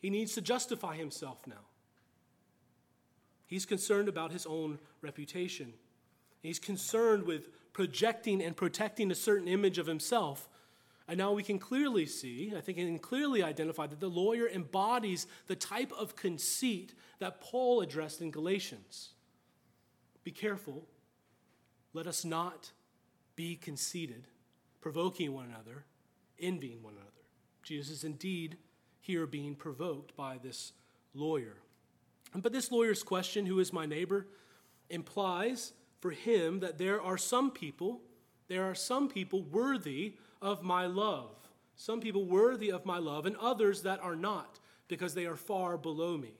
He 0.00 0.08
needs 0.08 0.32
to 0.36 0.40
justify 0.40 0.96
himself 0.96 1.46
now. 1.46 1.66
He's 3.44 3.66
concerned 3.66 4.08
about 4.08 4.32
his 4.32 4.46
own 4.46 4.78
reputation. 5.02 5.74
He's 6.40 6.58
concerned 6.58 7.24
with 7.24 7.50
projecting 7.74 8.42
and 8.42 8.56
protecting 8.56 9.10
a 9.10 9.14
certain 9.14 9.48
image 9.48 9.76
of 9.76 9.86
himself 9.86 10.48
and 11.08 11.18
now 11.18 11.32
we 11.32 11.42
can 11.42 11.58
clearly 11.58 12.04
see, 12.06 12.52
I 12.56 12.60
think, 12.60 12.78
and 12.78 13.00
clearly 13.00 13.42
identify 13.42 13.86
that 13.86 14.00
the 14.00 14.08
lawyer 14.08 14.48
embodies 14.48 15.26
the 15.46 15.54
type 15.54 15.92
of 15.96 16.16
conceit 16.16 16.94
that 17.20 17.40
Paul 17.40 17.80
addressed 17.80 18.20
in 18.20 18.30
Galatians. 18.32 19.10
Be 20.24 20.32
careful. 20.32 20.88
Let 21.92 22.08
us 22.08 22.24
not 22.24 22.72
be 23.36 23.54
conceited, 23.54 24.26
provoking 24.80 25.32
one 25.32 25.44
another, 25.46 25.84
envying 26.40 26.82
one 26.82 26.94
another. 26.94 27.10
Jesus 27.62 27.98
is 27.98 28.04
indeed 28.04 28.56
here 29.00 29.26
being 29.26 29.54
provoked 29.54 30.16
by 30.16 30.38
this 30.42 30.72
lawyer. 31.14 31.58
But 32.34 32.52
this 32.52 32.72
lawyer's 32.72 33.04
question, 33.04 33.46
who 33.46 33.60
is 33.60 33.72
my 33.72 33.86
neighbor, 33.86 34.26
implies 34.90 35.72
for 36.00 36.10
him 36.10 36.60
that 36.60 36.78
there 36.78 37.00
are 37.00 37.16
some 37.16 37.52
people, 37.52 38.00
there 38.48 38.64
are 38.64 38.74
some 38.74 39.08
people 39.08 39.42
worthy 39.42 40.14
of 40.46 40.62
my 40.62 40.86
love. 40.86 41.30
Some 41.74 42.00
people 42.00 42.24
worthy 42.24 42.70
of 42.70 42.86
my 42.86 42.98
love, 42.98 43.26
and 43.26 43.36
others 43.36 43.82
that 43.82 44.00
are 44.00 44.14
not, 44.14 44.60
because 44.86 45.12
they 45.12 45.26
are 45.26 45.36
far 45.36 45.76
below 45.76 46.16
me. 46.16 46.34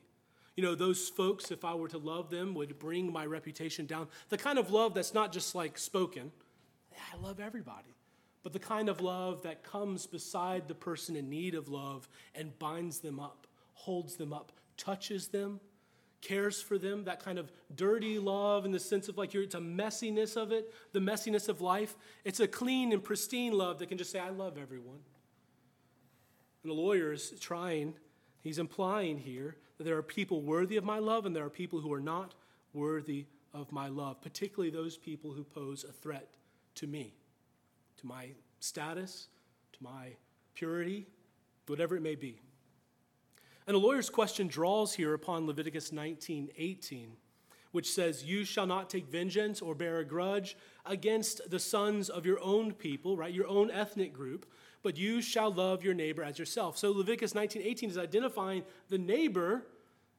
You 0.55 0.63
know, 0.63 0.75
those 0.75 1.09
folks, 1.09 1.51
if 1.51 1.65
I 1.65 1.75
were 1.75 1.89
to 1.89 1.99
love 1.99 2.31
them, 2.31 2.55
would 2.55 2.79
bring 2.79 3.13
my 3.13 3.27
reputation 3.27 3.85
down. 3.85 4.07
The 4.31 4.39
kind 4.39 4.59
of 4.59 4.71
love 4.71 4.95
that's 4.95 5.13
not 5.13 5.33
just 5.33 5.55
like 5.55 5.77
spoken, 5.77 6.31
I 7.13 7.17
love 7.19 7.41
everybody, 7.41 7.95
but 8.43 8.53
the 8.53 8.59
kind 8.59 8.89
of 8.89 9.01
love 9.01 9.43
that 9.43 9.65
comes 9.65 10.07
beside 10.07 10.69
the 10.69 10.75
person 10.75 11.17
in 11.17 11.29
need 11.29 11.55
of 11.55 11.69
love 11.69 12.09
and 12.35 12.59
binds 12.59 13.01
them 13.01 13.21
up, 13.21 13.47
holds 13.75 14.17
them 14.17 14.33
up, 14.33 14.53
touches 14.77 15.29
them, 15.29 15.61
cares 16.27 16.61
for 16.61 16.79
them, 16.79 17.05
that 17.05 17.23
kind 17.23 17.39
of 17.39 17.53
dirty 17.75 18.19
love 18.19 18.65
in 18.65 18.73
the 18.73 18.81
sense 18.81 19.09
of 19.09 19.17
like 19.17 19.35
it's 19.35 19.55
a 19.55 19.61
messiness 19.61 20.37
of 20.37 20.53
it, 20.53 20.73
the 20.93 21.01
messiness 21.01 21.49
of 21.49 21.61
life. 21.61 21.95
It's 22.25 22.41
a 22.41 22.49
clean 22.49 22.93
and 22.93 23.03
pristine 23.03 23.53
love 23.53 23.79
that 23.79 23.89
can 23.89 23.99
just 23.99 24.11
say, 24.11 24.19
I 24.19 24.31
love 24.31 24.59
everyone. 24.59 24.99
And 26.63 26.71
the 26.71 26.75
lawyer 26.75 27.13
is 27.13 27.33
trying, 27.41 27.95
he's 28.43 28.59
implying 28.59 29.19
here 29.19 29.57
that 29.79 29.85
there 29.85 29.97
are 29.97 30.03
people 30.03 30.43
worthy 30.43 30.77
of 30.77 30.85
my 30.85 30.99
love 30.99 31.27
and 31.27 31.37
there 31.37 31.45
are 31.45 31.51
people 31.51 31.81
who 31.81 31.93
are 31.93 32.01
not 32.01 32.35
worthy 32.73 33.27
of 33.55 33.71
my 33.71 33.89
love, 33.89 34.21
particularly 34.21 34.71
those 34.71 34.97
people 34.97 35.33
who 35.33 35.45
pose 35.45 35.85
a 35.85 35.93
threat 35.93 36.29
to 36.75 36.87
me, 36.87 37.15
to 37.99 38.07
my 38.07 38.31
status, 38.59 39.29
to 39.73 39.83
my 39.83 40.09
purity, 40.55 41.07
whatever 41.67 41.97
it 41.97 42.03
may 42.03 42.15
be. 42.15 42.41
And 43.67 43.75
the 43.75 43.81
lawyer's 43.81 44.11
question 44.11 44.47
draws 44.47 44.95
here 44.95 45.13
upon 45.13 45.47
Leviticus 45.47 45.91
19 45.91 46.51
18, 46.57 47.13
which 47.73 47.91
says, 47.91 48.25
You 48.25 48.45
shall 48.45 48.67
not 48.67 48.89
take 48.89 49.09
vengeance 49.09 49.61
or 49.61 49.75
bear 49.75 49.99
a 49.99 50.05
grudge 50.05 50.57
against 50.85 51.51
the 51.51 51.59
sons 51.59 52.09
of 52.09 52.25
your 52.25 52.41
own 52.41 52.73
people, 52.73 53.17
right? 53.17 53.35
Your 53.35 53.49
own 53.49 53.71
ethnic 53.73 54.13
group, 54.13 54.47
but 54.83 54.97
you 54.97 55.21
shall 55.21 55.53
love 55.53 55.83
your 55.83 55.95
neighbor 55.95 56.23
as 56.23 56.39
yourself. 56.39 56.79
So 56.79 56.93
Leviticus 56.93 57.35
19 57.35 57.63
18 57.63 57.91
is 57.91 57.99
identifying 57.99 58.63
the 58.89 58.99
neighbor 58.99 59.67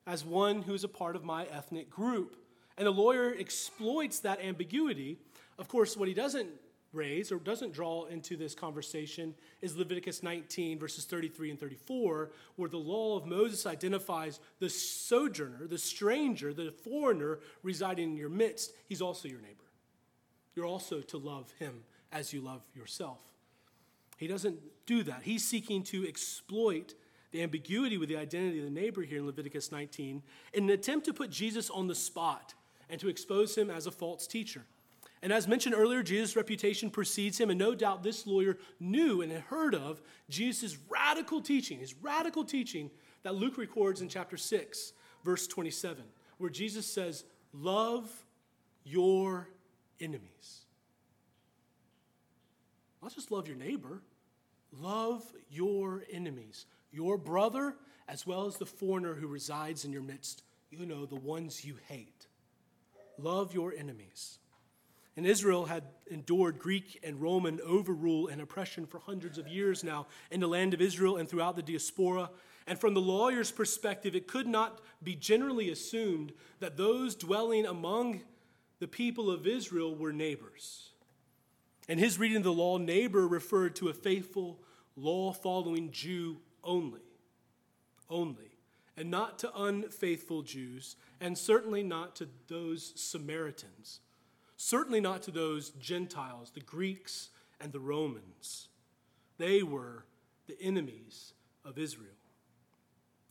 as 0.06 0.26
one 0.26 0.62
who's 0.62 0.84
a 0.84 0.90
part 0.90 1.16
of 1.16 1.24
my 1.24 1.46
ethnic 1.46 1.90
group. 1.90 2.36
And 2.78 2.86
the 2.86 2.92
lawyer 2.92 3.34
exploits 3.38 4.20
that 4.20 4.42
ambiguity. 4.42 5.18
Of 5.58 5.68
course, 5.68 5.96
what 5.96 6.08
he 6.08 6.14
doesn't 6.14 6.50
raise 6.94 7.32
or 7.32 7.38
doesn't 7.38 7.74
draw 7.74 8.06
into 8.06 8.38
this 8.38 8.56
conversation 8.56 9.34
is 9.62 9.76
Leviticus 9.76 10.24
19, 10.24 10.80
verses 10.80 11.06
33 11.06 11.52
and 11.52 11.60
34, 11.60 12.32
where 12.56 12.70
the 12.70 12.78
law 12.78 13.18
of 13.18 13.26
Moses 13.26 13.66
identifies 13.66 14.40
the 14.60 14.70
sojourner, 14.70 15.68
the 15.68 15.78
stranger, 15.78 16.54
the 16.54 16.72
foreigner 16.72 17.40
residing 17.64 18.12
in 18.12 18.18
your 18.18 18.30
midst. 18.30 18.74
He's 18.88 19.02
also 19.02 19.28
your 19.28 19.42
neighbor. 19.42 19.54
You're 20.56 20.66
also 20.66 21.02
to 21.02 21.18
love 21.18 21.52
him 21.60 21.84
as 22.12 22.34
you 22.34 22.42
love 22.42 22.64
yourself. 22.76 23.20
He 24.18 24.28
doesn't 24.28 24.60
do 24.86 25.04
that. 25.04 25.22
He's 25.24 25.46
seeking 25.46 25.84
to 25.84 26.08
exploit 26.08 26.96
the 27.32 27.44
ambiguity 27.44 27.98
with 27.98 28.10
the 28.10 28.18
identity 28.18 28.60
of 28.60 28.66
the 28.66 28.72
neighbor 28.72 29.04
here 29.04 29.20
in 29.20 29.26
Leviticus 29.26 29.72
19 29.72 30.24
in 30.54 30.64
an 30.64 30.70
attempt 30.70 31.06
to 31.06 31.14
put 31.14 31.30
Jesus 31.30 31.70
on 31.70 31.88
the 31.88 31.96
spot 31.96 32.54
and 32.90 33.00
to 33.00 33.10
expose 33.10 33.56
him 33.56 33.70
as 33.70 33.86
a 33.86 33.92
false 33.92 34.26
teacher. 34.26 34.66
And 35.22 35.34
as 35.34 35.48
mentioned 35.48 35.74
earlier, 35.74 36.04
Jesus' 36.04 36.36
reputation 36.36 36.90
precedes 36.92 37.40
him, 37.40 37.50
and 37.50 37.58
no 37.58 37.74
doubt 37.74 38.04
this 38.04 38.28
lawyer 38.28 38.58
knew 38.80 39.22
and 39.22 39.32
had 39.32 39.42
heard 39.42 39.74
of 39.74 40.02
Jesus' 40.30 40.78
radical 40.90 41.42
teaching, 41.42 41.80
his 41.80 41.96
radical 41.96 42.44
teaching 42.44 42.92
that 43.24 43.36
Luke 43.36 43.58
records 43.58 44.02
in 44.02 44.10
chapter 44.10 44.38
6, 44.38 44.94
verse 45.26 45.48
27, 45.48 46.04
where 46.38 46.50
Jesus 46.50 46.86
says, 46.86 47.24
Love 47.52 48.12
your 48.84 49.50
enemies. 50.00 50.62
Not 53.02 53.14
just 53.14 53.32
love 53.32 53.48
your 53.48 53.58
neighbor, 53.58 54.02
love 54.72 55.24
your 55.50 56.04
enemies, 56.12 56.66
your 56.92 57.18
brother, 57.18 57.76
as 58.08 58.26
well 58.26 58.46
as 58.46 58.58
the 58.58 58.66
foreigner 58.66 59.16
who 59.16 59.28
resides 59.28 59.86
in 59.86 59.92
your 59.92 60.02
midst. 60.02 60.44
You 60.70 60.86
know, 60.86 61.06
the 61.06 61.16
ones 61.16 61.64
you 61.66 61.76
hate. 61.88 62.28
Love 63.18 63.54
your 63.54 63.74
enemies. 63.74 64.40
And 65.18 65.26
Israel 65.26 65.66
had 65.66 65.84
endured 66.12 66.60
Greek 66.60 67.00
and 67.04 67.20
Roman 67.20 67.60
overrule 67.66 68.28
and 68.28 68.40
oppression 68.40 68.86
for 68.86 69.00
hundreds 69.00 69.40
of 69.40 69.48
years 69.48 69.84
now 69.84 70.06
in 70.30 70.40
the 70.40 70.48
land 70.48 70.76
of 70.76 70.82
Israel 70.82 71.18
and 71.18 71.28
throughout 71.28 71.56
the 71.56 71.64
diaspora. 71.64 72.30
And 72.68 72.80
from 72.80 72.94
the 72.94 73.02
lawyer's 73.02 73.50
perspective, 73.50 74.16
it 74.16 74.28
could 74.28 74.46
not 74.46 74.80
be 75.02 75.16
generally 75.16 75.72
assumed 75.72 76.34
that 76.60 76.78
those 76.78 77.16
dwelling 77.16 77.66
among 77.66 78.22
the 78.80 78.88
people 78.88 79.32
of 79.32 79.48
Israel 79.48 79.96
were 79.96 80.14
neighbors. 80.14 80.92
In 81.90 81.98
his 81.98 82.20
reading 82.20 82.38
of 82.38 82.44
the 82.44 82.54
law, 82.54 82.78
neighbor 82.78 83.28
referred 83.28 83.76
to 83.78 83.90
a 83.90 83.94
faithful, 83.94 84.60
law 84.96 85.34
following 85.34 85.90
Jew 85.90 86.38
only. 86.64 87.02
Only. 88.08 88.52
And 88.96 89.10
not 89.10 89.40
to 89.40 89.52
unfaithful 89.56 90.44
Jews, 90.44 90.96
and 91.20 91.36
certainly 91.36 91.82
not 91.82 92.16
to 92.18 92.30
those 92.48 92.94
Samaritans 92.96 94.02
Certainly 94.58 95.02
not 95.02 95.22
to 95.24 95.32
those 95.32 95.70
Gentiles, 95.72 96.52
the 96.52 96.60
Greeks 96.62 97.30
and 97.62 97.72
the 97.72 97.80
Romans. 97.80 98.68
They 99.38 99.62
were 99.64 100.06
the 100.48 100.60
enemies 100.62 101.34
of 101.64 101.78
Israel. 101.78 102.10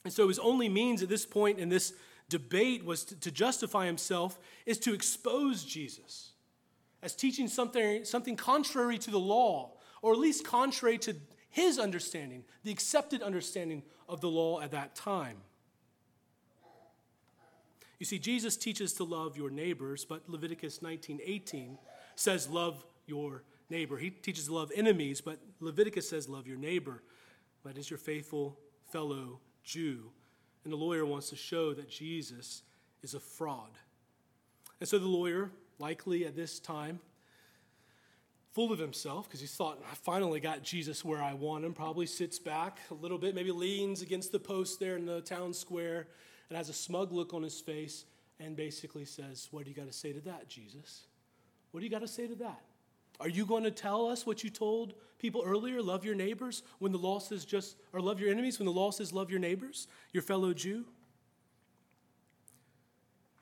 And 0.05 0.13
so 0.13 0.29
his 0.29 0.39
only 0.39 0.69
means 0.69 1.03
at 1.03 1.09
this 1.09 1.27
point 1.27 1.59
in 1.59 1.69
this 1.69 1.93
debate 2.29 2.85
was 2.85 3.05
to, 3.05 3.21
to 3.21 3.31
justify 3.31 3.87
himself 3.87 4.39
is 4.65 4.79
to 4.79 4.95
expose 4.95 5.65
Jesus 5.65 6.31
as 7.03 7.15
teaching 7.15 7.49
something, 7.49 8.05
something 8.05 8.37
contrary 8.37 8.99
to 8.99 9.11
the 9.11 9.19
law, 9.19 9.73
or 10.03 10.13
at 10.13 10.19
least 10.19 10.45
contrary 10.45 10.99
to 10.99 11.15
his 11.51 11.79
understanding, 11.79 12.45
the 12.65 12.71
accepted 12.71 13.23
understanding 13.23 13.83
of 14.09 14.21
the 14.21 14.29
law 14.29 14.61
at 14.61 14.71
that 14.71 14.95
time. 14.95 15.39
You 17.99 18.07
see, 18.07 18.19
Jesus 18.19 18.57
teaches 18.57 18.93
to 18.95 19.05
love 19.05 19.37
your 19.37 19.51
neighbors, 19.51 20.05
but 20.05 20.29
Leviticus 20.29 20.83
19 20.83 21.21
18 21.25 21.79
says, 22.15 22.49
Love 22.49 22.85
your 23.07 23.43
neighbor. 23.71 23.97
He 23.97 24.11
teaches 24.11 24.47
to 24.47 24.55
love 24.55 24.71
enemies, 24.75 25.21
but 25.21 25.39
Leviticus 25.61 26.09
says, 26.09 26.29
Love 26.29 26.47
your 26.47 26.59
neighbor. 26.59 27.03
That 27.65 27.79
is 27.79 27.91
your 27.91 27.99
faithful 27.99 28.59
fellow 28.91 29.41
Jew. 29.65 30.11
And 30.65 30.73
the 30.73 30.77
lawyer 30.77 31.07
wants 31.07 31.31
to 31.31 31.37
show 31.37 31.75
that 31.75 31.89
Jesus 31.89 32.63
is 33.03 33.15
a 33.15 33.21
fraud. 33.21 33.71
And 34.81 34.89
so 34.89 34.99
the 34.99 35.07
lawyer, 35.07 35.51
likely 35.79 36.27
at 36.27 36.37
this 36.37 36.61
time, 36.61 37.01
full 38.53 38.73
of 38.73 38.79
himself 38.79 39.29
because 39.29 39.41
he 39.41 39.47
thought, 39.47 39.83
I 39.91 39.95
finally 39.95 40.41
got 40.41 40.63
Jesus 40.63 41.05
where 41.05 41.23
I 41.23 41.35
want 41.35 41.65
him, 41.65 41.75
probably 41.75 42.07
sits 42.07 42.39
back 42.39 42.79
a 42.91 42.95
little 42.95 43.19
bit, 43.19 43.35
maybe 43.35 43.53
leans 43.53 44.01
against 44.01 44.33
the 44.33 44.39
post 44.39 44.81
there 44.81 44.97
in 44.97 45.07
the 45.07 45.21
town 45.21 45.53
square 45.53 46.09
and 46.49 46.57
has 46.57 46.69
a 46.69 46.75
smug 46.75 47.13
look 47.13 47.35
on 47.35 47.43
his 47.43 47.61
face 47.61 48.05
and 48.39 48.57
basically 48.57 49.05
says, 49.05 49.49
What 49.51 49.65
do 49.65 49.71
you 49.71 49.77
got 49.77 49.87
to 49.87 49.93
say 49.93 50.13
to 50.13 50.21
that, 50.21 50.49
Jesus? 50.49 51.03
What 51.71 51.81
do 51.81 51.87
you 51.87 51.91
got 51.91 52.03
to 52.03 52.09
say 52.09 52.27
to 52.27 52.35
that? 52.37 52.63
Are 53.19 53.29
you 53.29 53.47
going 53.47 53.65
to 53.65 53.71
tell 53.71 54.09
us 54.09 54.27
what 54.27 54.45
you 54.45 54.51
told 54.51 54.95
people 55.19 55.43
earlier? 55.45 55.81
Love 55.81 56.05
your 56.05 56.15
neighbors 56.15 56.63
when 56.79 56.93
the 56.93 56.99
law 56.99 57.19
says 57.19 57.45
just, 57.45 57.77
or 57.93 58.01
love 58.01 58.21
your 58.21 58.31
enemies 58.31 58.59
when 58.59 58.67
the 58.67 58.73
law 58.73 58.91
says 58.91 59.13
love 59.13 59.31
your 59.31 59.41
neighbors, 59.41 59.89
your 60.13 60.23
fellow 60.23 60.53
Jew? 60.53 60.85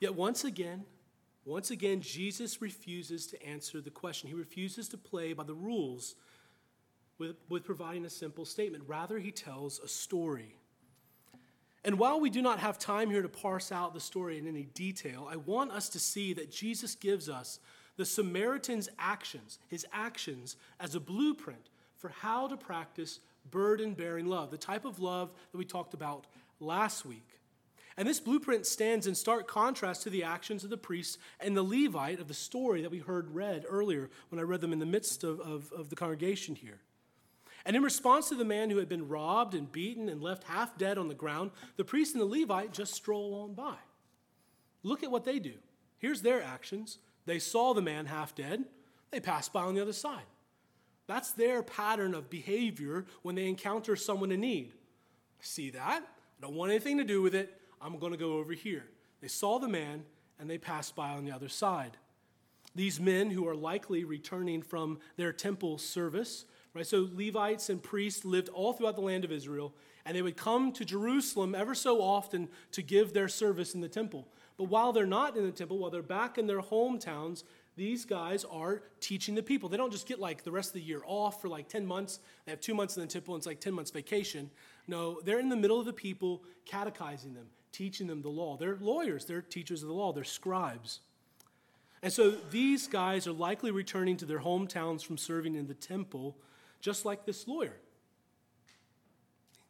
Yet 0.01 0.15
once 0.15 0.45
again, 0.45 0.85
once 1.45 1.71
again, 1.71 2.01
Jesus 2.01 2.63
refuses 2.63 3.27
to 3.29 3.43
answer 3.45 3.81
the 3.81 3.91
question. 3.91 4.29
He 4.29 4.35
refuses 4.35 4.89
to 4.91 4.97
play 4.97 5.33
by 5.33 5.45
the 5.45 5.55
rules 5.55 6.15
with, 7.19 7.37
with 7.49 7.65
providing 7.65 8.05
a 8.07 8.11
simple 8.11 8.45
statement. 8.45 8.85
Rather, 8.87 9.19
he 9.19 9.31
tells 9.31 9.79
a 9.81 9.89
story. 9.89 10.57
And 11.85 11.99
while 11.99 12.19
we 12.19 12.31
do 12.31 12.41
not 12.41 12.61
have 12.61 12.79
time 12.79 13.11
here 13.11 13.21
to 13.21 13.29
parse 13.29 13.71
out 13.71 13.93
the 13.93 14.01
story 14.01 14.39
in 14.39 14.47
any 14.47 14.65
detail, 14.65 15.29
I 15.31 15.37
want 15.37 15.71
us 15.71 15.91
to 15.91 15.99
see 15.99 16.33
that 16.33 16.51
Jesus 16.51 16.95
gives 16.95 17.29
us 17.29 17.59
the 17.97 18.07
Samaritan's 18.07 18.89
actions, 18.99 19.59
his 19.69 19.87
actions, 19.93 20.57
as 20.81 20.95
a 20.95 21.01
blueprint 21.01 21.69
for 21.97 22.09
how 22.09 22.49
to 22.49 22.57
practice 22.57 23.21
burden 23.51 23.93
bearing 23.93 24.27
love, 24.27 24.51
the 24.51 24.59
type 24.59 24.87
of 24.87 24.99
love 24.99 25.31
that 25.53 25.59
we 25.59 25.65
talked 25.65 25.95
about 25.95 26.27
last 26.59 27.05
week. 27.05 27.29
And 27.97 28.09
this 28.09 28.19
blueprint 28.19 28.67
stands 28.67 29.07
in 29.07 29.15
stark 29.15 29.47
contrast 29.47 30.03
to 30.03 30.11
the 30.11 30.25
actions 30.25 30.65
of 30.65 30.71
the 30.71 30.77
priest 30.77 31.19
and 31.39 31.57
the 31.57 31.63
Levite 31.63 32.19
of 32.19 32.27
the 32.27 32.35
story 32.35 32.83
that 32.83 32.91
we 32.91 32.99
heard 32.99 33.33
read 33.33 33.65
earlier 33.69 34.11
when 34.31 34.41
I 34.41 34.43
read 34.43 34.61
them 34.61 34.73
in 34.73 34.81
the 34.81 34.87
midst 34.87 35.23
of, 35.23 35.39
of, 35.41 35.71
of 35.71 35.91
the 35.91 35.97
congregation 35.97 36.57
here. 36.57 36.81
And 37.67 37.77
in 37.77 37.83
response 37.83 38.29
to 38.29 38.35
the 38.35 38.45
man 38.45 38.71
who 38.71 38.77
had 38.79 38.89
been 38.89 39.09
robbed 39.09 39.55
and 39.55 39.71
beaten 39.71 40.09
and 40.09 40.23
left 40.23 40.45
half 40.45 40.77
dead 40.77 40.99
on 40.99 41.09
the 41.09 41.15
ground, 41.15 41.51
the 41.77 41.85
priest 41.85 42.15
and 42.15 42.21
the 42.21 42.27
Levite 42.27 42.73
just 42.73 42.95
stroll 42.95 43.43
on 43.43 43.55
by. 43.55 43.77
Look 44.83 45.03
at 45.03 45.11
what 45.11 45.25
they 45.25 45.39
do. 45.39 45.55
Here's 45.99 46.21
their 46.21 46.43
actions. 46.43 46.99
They 47.25 47.39
saw 47.39 47.73
the 47.73 47.81
man 47.81 48.07
half 48.07 48.35
dead, 48.35 48.65
they 49.11 49.21
passed 49.21 49.53
by 49.53 49.63
on 49.63 49.75
the 49.75 49.81
other 49.81 49.93
side. 49.93 50.25
That's 51.07 51.33
their 51.33 51.63
pattern 51.63 52.15
of 52.15 52.31
behavior 52.31 53.07
when 53.23 53.35
they 53.35 53.49
encounter 53.49 53.97
someone 53.97 54.33
in 54.33 54.41
need. 54.41 54.73
See 55.41 55.71
that? 55.71 56.03
I 56.03 56.43
don't 56.43 56.55
want 56.55 56.73
anything 56.73 56.99
to 56.99 57.05
do 57.05 57.23
with 57.23 57.35
it. 57.35 57.61
I'm 57.81 57.99
going 57.99 58.13
to 58.13 58.19
go 58.19 58.35
over 58.35 58.53
here. 58.53 58.85
They 59.21 59.29
saw 59.29 59.59
the 59.59 59.69
man 59.69 60.05
and 60.39 60.49
they 60.49 60.59
passed 60.59 60.97
by 60.97 61.11
on 61.11 61.25
the 61.25 61.33
other 61.33 61.49
side. 61.49 61.97
These 62.75 62.99
men 62.99 63.31
who 63.31 63.47
are 63.47 63.55
likely 63.55 64.05
returning 64.05 64.63
from 64.63 64.99
their 65.17 65.33
temple 65.33 65.79
service 65.79 66.45
Right? 66.75 66.87
So 66.87 67.09
Levites 67.13 67.71
and 67.71 67.81
priests 67.83 68.25
lived 68.25 68.49
all 68.49 68.73
throughout 68.73 68.97
the 68.97 69.03
land 69.03 69.25
of 69.25 69.31
Israel, 69.31 69.73
and 70.05 70.17
they 70.17 70.23
would 70.23 70.37
come 70.37 70.73
to 70.73 70.85
Jerusalem 70.85 71.55
ever 71.55 71.75
so 71.75 72.03
often 72.03 72.49
to 72.73 72.83
give 72.83 73.13
their 73.13 73.29
service 73.29 73.75
in 73.75 73.81
the 73.81 73.89
temple. 73.89 74.27
But 74.57 74.65
while 74.65 74.93
they're 74.93 75.07
not 75.07 75.37
in 75.37 75.45
the 75.45 75.53
temple, 75.53 75.79
while 75.79 75.91
they're 75.91 76.03
back 76.03 76.37
in 76.37 76.47
their 76.47 76.61
hometowns, 76.61 77.45
these 77.77 78.05
guys 78.05 78.45
are 78.45 78.83
teaching 79.01 79.35
the 79.35 79.43
people. 79.43 79.69
They 79.69 79.77
don't 79.77 79.91
just 79.91 80.07
get 80.07 80.21
like 80.21 80.45
the 80.45 80.53
rest 80.53 80.71
of 80.71 80.75
the 80.75 80.83
year 80.83 81.03
off 81.07 81.41
for 81.41 81.49
like 81.49 81.69
10 81.69 81.85
months. 81.85 82.21
They 82.45 82.53
have 82.53 82.61
two 82.61 82.75
months 82.75 82.97
in 82.97 83.03
the 83.03 83.09
temple 83.09 83.35
and 83.35 83.41
it's 83.41 83.47
like 83.47 83.61
10 83.61 83.75
months 83.75 83.91
vacation. 83.91 84.51
No, 84.87 85.21
they're 85.25 85.41
in 85.41 85.49
the 85.49 85.57
middle 85.57 85.81
of 85.81 85.87
the 85.87 85.93
people, 85.93 86.45
catechizing 86.67 87.35
them, 87.35 87.47
teaching 87.73 88.07
them 88.07 88.23
the 88.23 88.29
law. 88.29 88.57
They're 88.57 88.79
lawyers, 88.81 89.25
they're 89.25 89.43
teachers 89.43 89.83
of 89.83 89.89
the 89.89 89.95
law, 89.95 90.13
they're 90.13 90.23
scribes. 90.23 91.01
And 92.01 92.13
so 92.13 92.31
these 92.31 92.87
guys 92.87 93.27
are 93.27 93.33
likely 93.33 93.71
returning 93.71 94.17
to 94.19 94.27
their 94.27 94.41
hometowns 94.41 95.05
from 95.05 95.17
serving 95.17 95.57
in 95.57 95.67
the 95.67 95.75
temple 95.75 96.37
just 96.85 97.07
like 97.07 97.25
this 97.25 97.49
lawyer. 97.49 97.77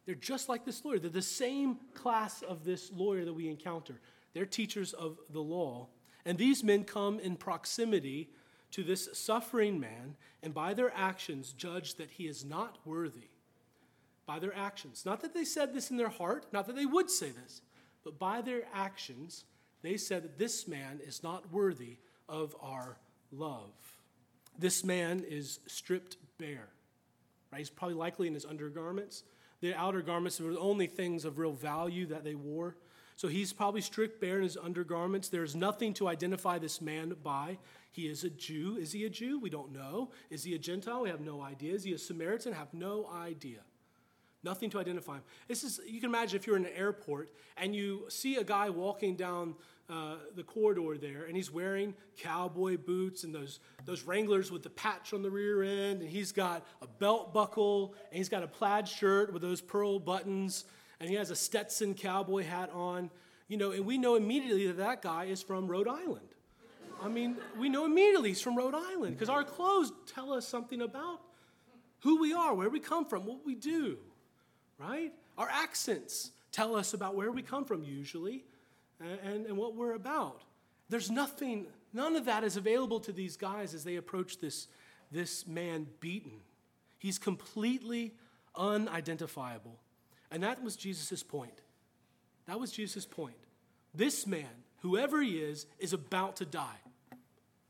They're 0.05 0.15
just 0.15 0.49
like 0.49 0.65
this 0.65 0.83
lawyer. 0.83 0.99
They're 0.99 1.09
the 1.09 1.21
same 1.21 1.77
class 1.93 2.41
of 2.41 2.65
this 2.65 2.91
lawyer 2.91 3.23
that 3.23 3.33
we 3.33 3.47
encounter. 3.47 4.01
They're 4.33 4.45
teachers 4.45 4.91
of 4.91 5.17
the 5.29 5.39
law. 5.39 5.87
And 6.25 6.37
these 6.37 6.61
men 6.61 6.83
come 6.83 7.21
in 7.21 7.37
proximity 7.37 8.31
to 8.71 8.83
this 8.83 9.07
suffering 9.13 9.79
man 9.79 10.17
and 10.43 10.53
by 10.53 10.73
their 10.73 10.91
actions 10.93 11.53
judge 11.53 11.95
that 11.95 12.11
he 12.11 12.27
is 12.27 12.43
not 12.43 12.79
worthy. 12.83 13.29
By 14.25 14.39
their 14.39 14.53
actions. 14.53 15.05
Not 15.05 15.21
that 15.21 15.33
they 15.33 15.45
said 15.45 15.73
this 15.73 15.91
in 15.91 15.95
their 15.95 16.09
heart, 16.09 16.47
not 16.51 16.67
that 16.67 16.75
they 16.75 16.85
would 16.85 17.09
say 17.09 17.29
this, 17.29 17.61
but 18.03 18.19
by 18.19 18.41
their 18.41 18.63
actions, 18.73 19.45
they 19.83 19.95
said 19.95 20.23
that 20.23 20.37
this 20.37 20.67
man 20.67 20.99
is 21.01 21.23
not 21.23 21.49
worthy 21.49 21.95
of 22.27 22.57
our 22.59 22.97
love. 23.31 23.71
This 24.59 24.83
man 24.83 25.23
is 25.25 25.59
stripped 25.65 26.17
bare. 26.37 26.74
Right? 27.55 27.59
He's 27.59 27.69
probably 27.69 27.95
likely 27.95 28.27
in 28.27 28.33
his 28.33 28.45
undergarments. 28.45 29.23
The 29.61 29.73
outer 29.73 30.01
garments 30.01 30.41
were 30.41 30.51
the 30.51 30.59
only 30.59 30.87
things 30.87 31.23
of 31.23 31.37
real 31.37 31.53
value 31.53 32.05
that 32.07 32.25
they 32.25 32.35
wore. 32.35 32.75
So 33.15 33.29
he's 33.29 33.53
probably 33.53 33.79
stripped 33.79 34.19
bare 34.19 34.35
in 34.35 34.43
his 34.43 34.57
undergarments. 34.57 35.29
There's 35.29 35.55
nothing 35.55 35.93
to 35.93 36.09
identify 36.09 36.59
this 36.59 36.81
man 36.81 37.15
by. 37.23 37.57
He 37.91 38.09
is 38.09 38.25
a 38.25 38.29
Jew. 38.29 38.75
Is 38.75 38.91
he 38.91 39.05
a 39.05 39.09
Jew? 39.09 39.39
We 39.39 39.49
don't 39.49 39.71
know. 39.71 40.11
Is 40.29 40.43
he 40.43 40.53
a 40.53 40.57
Gentile? 40.59 41.03
We 41.03 41.09
have 41.09 41.21
no 41.21 41.41
idea. 41.41 41.73
Is 41.73 41.85
he 41.85 41.93
a 41.93 41.97
Samaritan? 41.97 42.51
Have 42.51 42.73
no 42.73 43.09
idea. 43.09 43.59
Nothing 44.43 44.69
to 44.71 44.79
identify 44.79 45.13
him. 45.13 45.23
This 45.47 45.63
is 45.63 45.79
you 45.87 46.01
can 46.01 46.09
imagine 46.09 46.37
if 46.37 46.45
you're 46.45 46.57
in 46.57 46.65
an 46.65 46.73
airport 46.75 47.29
and 47.55 47.73
you 47.73 48.03
see 48.09 48.35
a 48.35 48.43
guy 48.43 48.69
walking 48.69 49.15
down 49.15 49.55
uh, 49.89 50.15
the 50.35 50.43
corridor 50.43 50.97
there, 50.97 51.25
and 51.25 51.35
he's 51.35 51.51
wearing 51.51 51.93
cowboy 52.17 52.77
boots 52.77 53.23
and 53.23 53.33
those, 53.33 53.59
those 53.85 54.03
Wranglers 54.03 54.51
with 54.51 54.63
the 54.63 54.69
patch 54.69 55.13
on 55.13 55.21
the 55.21 55.29
rear 55.29 55.61
end, 55.61 56.01
and 56.01 56.09
he's 56.09 56.31
got 56.31 56.65
a 56.81 56.87
belt 56.87 57.33
buckle, 57.33 57.93
and 58.09 58.17
he's 58.17 58.29
got 58.29 58.41
a 58.41 58.47
plaid 58.47 58.87
shirt 58.87 59.31
with 59.31 59.41
those 59.41 59.61
pearl 59.61 59.99
buttons, 59.99 60.65
and 60.99 61.09
he 61.09 61.15
has 61.15 61.29
a 61.29 61.35
Stetson 61.35 61.93
cowboy 61.93 62.43
hat 62.43 62.71
on, 62.73 63.11
you 63.47 63.57
know, 63.57 63.71
and 63.71 63.85
we 63.85 63.97
know 63.97 64.15
immediately 64.15 64.67
that 64.67 64.77
that 64.77 65.01
guy 65.01 65.25
is 65.25 65.43
from 65.43 65.67
Rhode 65.67 65.87
Island. 65.87 66.27
I 67.03 67.07
mean, 67.07 67.35
we 67.59 67.69
know 67.69 67.85
immediately 67.85 68.29
he's 68.29 68.41
from 68.41 68.57
Rhode 68.57 68.73
Island 68.73 69.15
because 69.15 69.29
our 69.29 69.43
clothes 69.43 69.91
tell 70.13 70.33
us 70.33 70.47
something 70.47 70.81
about 70.81 71.21
who 71.99 72.19
we 72.19 72.33
are, 72.33 72.53
where 72.55 72.69
we 72.69 72.79
come 72.79 73.05
from, 73.05 73.25
what 73.25 73.45
we 73.45 73.53
do, 73.53 73.97
right? 74.79 75.13
Our 75.37 75.49
accents 75.49 76.31
tell 76.51 76.75
us 76.75 76.93
about 76.93 77.15
where 77.15 77.31
we 77.31 77.41
come 77.41 77.65
from 77.65 77.83
usually 77.83 78.45
and, 78.99 79.45
and 79.45 79.57
what 79.57 79.75
we're 79.75 79.93
about. 79.93 80.41
There's 80.89 81.09
nothing, 81.09 81.67
none 81.93 82.15
of 82.15 82.25
that 82.25 82.43
is 82.43 82.57
available 82.57 82.99
to 83.01 83.11
these 83.11 83.37
guys 83.37 83.73
as 83.73 83.83
they 83.83 83.95
approach 83.95 84.39
this, 84.39 84.67
this 85.11 85.47
man 85.47 85.87
beaten. 85.99 86.41
He's 86.99 87.17
completely 87.17 88.13
unidentifiable. 88.55 89.79
And 90.31 90.43
that 90.43 90.63
was 90.63 90.75
Jesus' 90.75 91.23
point. 91.23 91.61
That 92.45 92.59
was 92.59 92.71
Jesus' 92.71 93.05
point. 93.05 93.35
This 93.93 94.27
man, 94.27 94.63
whoever 94.81 95.21
he 95.21 95.37
is, 95.37 95.65
is 95.79 95.93
about 95.93 96.37
to 96.37 96.45
die. 96.45 96.77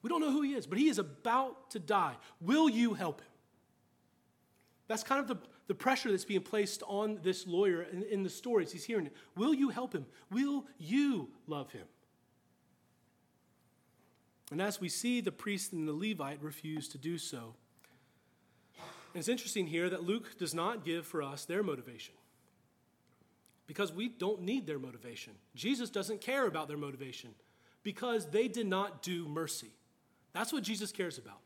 We 0.01 0.09
don't 0.09 0.21
know 0.21 0.31
who 0.31 0.41
he 0.41 0.53
is, 0.53 0.67
but 0.67 0.77
he 0.77 0.87
is 0.87 0.99
about 0.99 1.71
to 1.71 1.79
die. 1.79 2.15
Will 2.39 2.69
you 2.69 2.93
help 2.93 3.21
him? 3.21 3.27
That's 4.87 5.03
kind 5.03 5.19
of 5.19 5.27
the, 5.27 5.37
the 5.67 5.75
pressure 5.75 6.11
that's 6.11 6.25
being 6.25 6.41
placed 6.41 6.83
on 6.87 7.19
this 7.23 7.47
lawyer 7.47 7.83
in, 7.83 8.03
in 8.03 8.23
the 8.23 8.29
stories. 8.29 8.71
He's 8.71 8.83
hearing 8.83 9.07
it. 9.07 9.13
Will 9.35 9.53
you 9.53 9.69
help 9.69 9.93
him? 9.93 10.05
Will 10.31 10.65
you 10.77 11.29
love 11.47 11.71
him? 11.71 11.85
And 14.51 14.61
as 14.61 14.79
we 14.79 14.89
see, 14.89 15.21
the 15.21 15.31
priest 15.31 15.73
and 15.73 15.87
the 15.87 15.93
Levite 15.93 16.41
refuse 16.41 16.87
to 16.89 16.97
do 16.97 17.17
so. 17.17 17.55
And 18.77 19.19
it's 19.19 19.27
interesting 19.27 19.67
here 19.67 19.89
that 19.89 20.03
Luke 20.03 20.37
does 20.37 20.53
not 20.53 20.85
give 20.85 21.07
for 21.07 21.23
us 21.23 21.45
their 21.45 21.63
motivation 21.63 22.13
because 23.65 23.91
we 23.91 24.09
don't 24.09 24.41
need 24.41 24.67
their 24.67 24.77
motivation. 24.77 25.33
Jesus 25.55 25.89
doesn't 25.89 26.21
care 26.21 26.45
about 26.45 26.67
their 26.67 26.77
motivation 26.77 27.31
because 27.81 28.29
they 28.29 28.47
did 28.47 28.67
not 28.67 29.01
do 29.01 29.27
mercy. 29.27 29.71
That's 30.33 30.53
what 30.53 30.63
Jesus 30.63 30.91
cares 30.91 31.17
about 31.17 31.39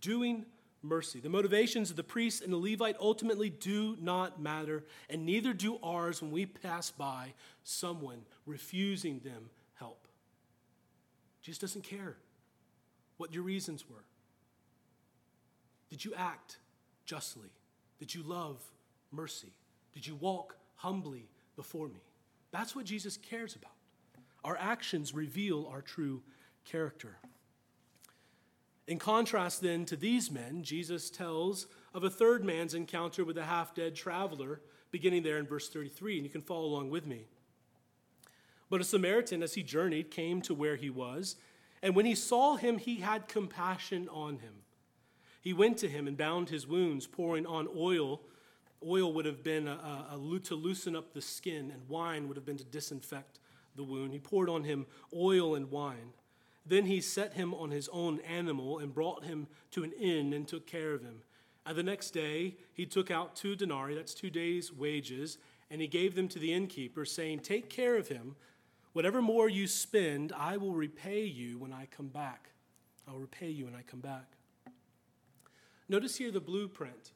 doing 0.00 0.46
mercy. 0.82 1.20
The 1.20 1.28
motivations 1.28 1.90
of 1.90 1.96
the 1.96 2.02
priest 2.02 2.42
and 2.42 2.52
the 2.52 2.56
Levite 2.56 2.96
ultimately 3.00 3.50
do 3.50 3.96
not 4.00 4.40
matter, 4.40 4.84
and 5.08 5.24
neither 5.24 5.52
do 5.52 5.78
ours 5.82 6.20
when 6.20 6.30
we 6.30 6.46
pass 6.46 6.90
by 6.90 7.34
someone 7.62 8.22
refusing 8.46 9.20
them 9.20 9.50
help. 9.74 10.08
Jesus 11.42 11.60
doesn't 11.60 11.84
care 11.84 12.16
what 13.16 13.32
your 13.32 13.42
reasons 13.42 13.88
were. 13.88 14.04
Did 15.90 16.04
you 16.04 16.14
act 16.16 16.58
justly? 17.04 17.50
Did 17.98 18.14
you 18.14 18.22
love 18.22 18.60
mercy? 19.10 19.52
Did 19.92 20.06
you 20.06 20.14
walk 20.16 20.56
humbly 20.76 21.28
before 21.54 21.88
me? 21.88 22.00
That's 22.50 22.74
what 22.74 22.84
Jesus 22.84 23.16
cares 23.16 23.54
about. 23.54 23.72
Our 24.44 24.56
actions 24.56 25.14
reveal 25.14 25.68
our 25.70 25.82
true 25.82 26.22
character. 26.64 27.16
In 28.92 28.98
contrast, 28.98 29.62
then, 29.62 29.86
to 29.86 29.96
these 29.96 30.30
men, 30.30 30.62
Jesus 30.62 31.08
tells 31.08 31.66
of 31.94 32.04
a 32.04 32.10
third 32.10 32.44
man's 32.44 32.74
encounter 32.74 33.24
with 33.24 33.38
a 33.38 33.44
half 33.44 33.74
dead 33.74 33.94
traveler, 33.94 34.60
beginning 34.90 35.22
there 35.22 35.38
in 35.38 35.46
verse 35.46 35.70
33, 35.70 36.16
and 36.16 36.26
you 36.26 36.30
can 36.30 36.42
follow 36.42 36.66
along 36.66 36.90
with 36.90 37.06
me. 37.06 37.24
But 38.68 38.82
a 38.82 38.84
Samaritan, 38.84 39.42
as 39.42 39.54
he 39.54 39.62
journeyed, 39.62 40.10
came 40.10 40.42
to 40.42 40.52
where 40.52 40.76
he 40.76 40.90
was, 40.90 41.36
and 41.82 41.96
when 41.96 42.04
he 42.04 42.14
saw 42.14 42.56
him, 42.56 42.76
he 42.76 42.96
had 42.96 43.28
compassion 43.28 44.10
on 44.10 44.40
him. 44.40 44.56
He 45.40 45.54
went 45.54 45.78
to 45.78 45.88
him 45.88 46.06
and 46.06 46.14
bound 46.14 46.50
his 46.50 46.66
wounds, 46.66 47.06
pouring 47.06 47.46
on 47.46 47.68
oil. 47.74 48.20
Oil 48.86 49.10
would 49.14 49.24
have 49.24 49.42
been 49.42 49.68
a, 49.68 49.70
a, 50.12 50.18
a, 50.18 50.38
to 50.40 50.54
loosen 50.54 50.94
up 50.94 51.14
the 51.14 51.22
skin, 51.22 51.70
and 51.70 51.88
wine 51.88 52.28
would 52.28 52.36
have 52.36 52.44
been 52.44 52.58
to 52.58 52.64
disinfect 52.64 53.40
the 53.74 53.84
wound. 53.84 54.12
He 54.12 54.18
poured 54.18 54.50
on 54.50 54.64
him 54.64 54.84
oil 55.14 55.54
and 55.54 55.70
wine. 55.70 56.12
Then 56.64 56.86
he 56.86 57.00
set 57.00 57.34
him 57.34 57.52
on 57.54 57.70
his 57.70 57.88
own 57.92 58.20
animal 58.20 58.78
and 58.78 58.94
brought 58.94 59.24
him 59.24 59.48
to 59.72 59.82
an 59.82 59.92
inn 59.92 60.32
and 60.32 60.46
took 60.46 60.66
care 60.66 60.94
of 60.94 61.02
him. 61.02 61.22
And 61.66 61.76
the 61.76 61.82
next 61.82 62.10
day 62.10 62.56
he 62.72 62.86
took 62.86 63.10
out 63.10 63.36
two 63.36 63.56
denarii, 63.56 63.94
that's 63.94 64.14
two 64.14 64.30
days' 64.30 64.72
wages, 64.72 65.38
and 65.70 65.80
he 65.80 65.86
gave 65.86 66.14
them 66.14 66.28
to 66.28 66.38
the 66.38 66.52
innkeeper, 66.52 67.04
saying, 67.04 67.40
Take 67.40 67.68
care 67.68 67.96
of 67.96 68.08
him. 68.08 68.36
Whatever 68.92 69.22
more 69.22 69.48
you 69.48 69.66
spend, 69.66 70.32
I 70.36 70.56
will 70.56 70.74
repay 70.74 71.24
you 71.24 71.58
when 71.58 71.72
I 71.72 71.86
come 71.86 72.08
back. 72.08 72.50
I 73.08 73.12
will 73.12 73.20
repay 73.20 73.48
you 73.48 73.64
when 73.64 73.74
I 73.74 73.82
come 73.82 74.00
back. 74.00 74.36
Notice 75.88 76.16
here 76.16 76.30
the 76.30 76.40
blueprint 76.40 77.12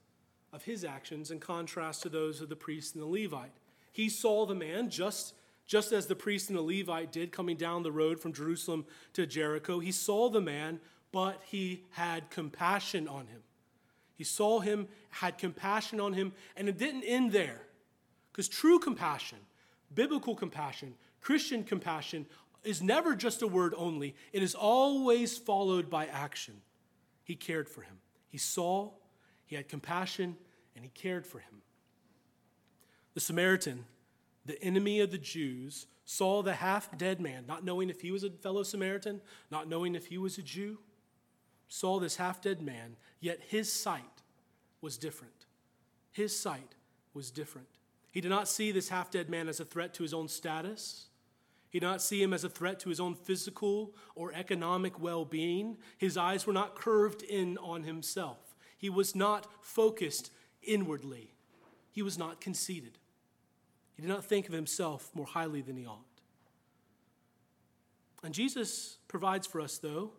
of 0.53 0.65
his 0.65 0.85
actions 0.85 1.31
in 1.31 1.39
contrast 1.39 2.03
to 2.03 2.09
those 2.09 2.41
of 2.41 2.49
the 2.49 2.57
priest 2.57 2.95
and 2.95 3.03
the 3.03 3.07
Levite. 3.07 3.53
He 3.93 4.09
saw 4.09 4.47
the 4.47 4.55
man 4.55 4.91
just, 4.91 5.35
just 5.67 5.93
as 5.93 6.07
the 6.07 6.15
priest 6.15 6.49
and 6.49 6.59
the 6.59 6.63
Levite 6.63 7.13
did 7.13 7.33
coming 7.33 7.57
down 7.57 7.83
the 7.83 7.93
road 7.93 8.21
from 8.21 8.33
Jerusalem 8.33 8.87
to 9.15 9.27
Jericho. 9.27 9.81
He 9.81 9.93
saw 9.93 10.31
the 10.31 10.41
man, 10.41 10.81
but 11.13 11.43
he 11.47 11.85
had 11.91 12.31
compassion 12.31 13.09
on 13.09 13.27
him. 13.27 13.43
He 14.15 14.25
saw 14.25 14.61
him, 14.61 14.89
had 15.11 15.39
compassion 15.39 16.01
on 16.01 16.13
him, 16.15 16.33
and 16.57 16.69
it 16.69 16.79
didn't 16.79 17.03
end 17.03 17.33
there. 17.33 17.63
Because 18.33 18.49
true 18.49 18.79
compassion, 18.79 19.39
biblical 19.95 20.35
compassion, 20.35 20.95
Christian 21.21 21.65
compassion 21.65 22.27
is 22.65 22.83
never 22.83 23.15
just 23.15 23.43
a 23.43 23.47
word 23.47 23.75
only, 23.77 24.15
it 24.33 24.43
is 24.43 24.55
always 24.55 25.37
followed 25.37 25.91
by 25.91 26.07
action. 26.07 26.55
He 27.25 27.35
cared 27.35 27.69
for 27.69 27.83
him. 27.83 27.99
He 28.29 28.39
saw, 28.39 28.91
he 29.47 29.57
had 29.57 29.69
compassion, 29.69 30.37
and 30.75 30.85
he 30.85 30.91
cared 30.91 31.27
for 31.27 31.39
him. 31.39 31.63
The 33.15 33.21
Samaritan, 33.21 33.85
the 34.47 34.63
enemy 34.63 35.01
of 35.01 35.11
the 35.11 35.19
Jews, 35.19 35.87
saw 36.05 36.43
the 36.43 36.55
half 36.55 36.97
dead 36.97 37.21
man, 37.21 37.45
not 37.47 37.65
knowing 37.65 37.91
if 37.91 38.01
he 38.01 38.11
was 38.11 38.25
a 38.25 38.31
fellow 38.31 38.63
Samaritan, 38.63 39.21
not 39.51 39.69
knowing 39.69 39.95
if 39.95 40.07
he 40.07 40.19
was 40.19 40.39
a 40.39 40.43
Jew, 40.43 40.79
saw 41.69 41.99
this 41.99 42.17
half 42.17 42.41
dead 42.41 42.63
man, 42.63 42.97
yet 43.21 43.41
his 43.49 43.73
sight 43.73 44.23
was 44.81 44.97
different. 44.97 45.47
His 46.13 46.39
sight 46.39 46.77
was 47.13 47.31
different. 47.31 47.69
He 48.13 48.21
did 48.21 48.31
not 48.31 48.49
see 48.49 48.73
this 48.73 48.89
half 48.89 49.11
dead 49.11 49.29
man 49.29 49.49
as 49.49 49.61
a 49.61 49.65
threat 49.65 49.93
to 49.95 50.03
his 50.03 50.15
own 50.15 50.29
status. 50.29 51.07
He 51.69 51.81
did 51.81 51.87
not 51.87 52.01
see 52.01 52.23
him 52.23 52.33
as 52.33 52.45
a 52.45 52.49
threat 52.49 52.81
to 52.81 52.89
his 52.89 53.01
own 53.01 53.15
physical 53.15 53.95
or 54.15 54.33
economic 54.33 54.99
well 55.01 55.25
being. 55.25 55.77
His 55.99 56.17
eyes 56.17 56.47
were 56.47 56.53
not 56.53 56.77
curved 56.77 57.23
in 57.23 57.59
on 57.59 57.83
himself. 57.83 58.55
He 58.79 58.89
was 58.89 59.15
not 59.15 59.47
focused 59.61 60.31
inwardly. 60.63 61.35
He 61.91 62.03
was 62.03 62.17
not 62.17 62.41
conceited. 62.41 62.99
He 63.97 64.03
did 64.03 64.09
not 64.09 64.25
think 64.25 64.47
of 64.47 64.53
himself 64.53 65.11
more 65.15 65.27
highly 65.27 65.63
than 65.63 65.77
he 65.77 65.87
ought. 65.87 66.05
And 68.23 68.35
Jesus 68.35 68.99
provides 69.09 69.47
for 69.47 69.61
us, 69.61 69.79
though, 69.79 70.11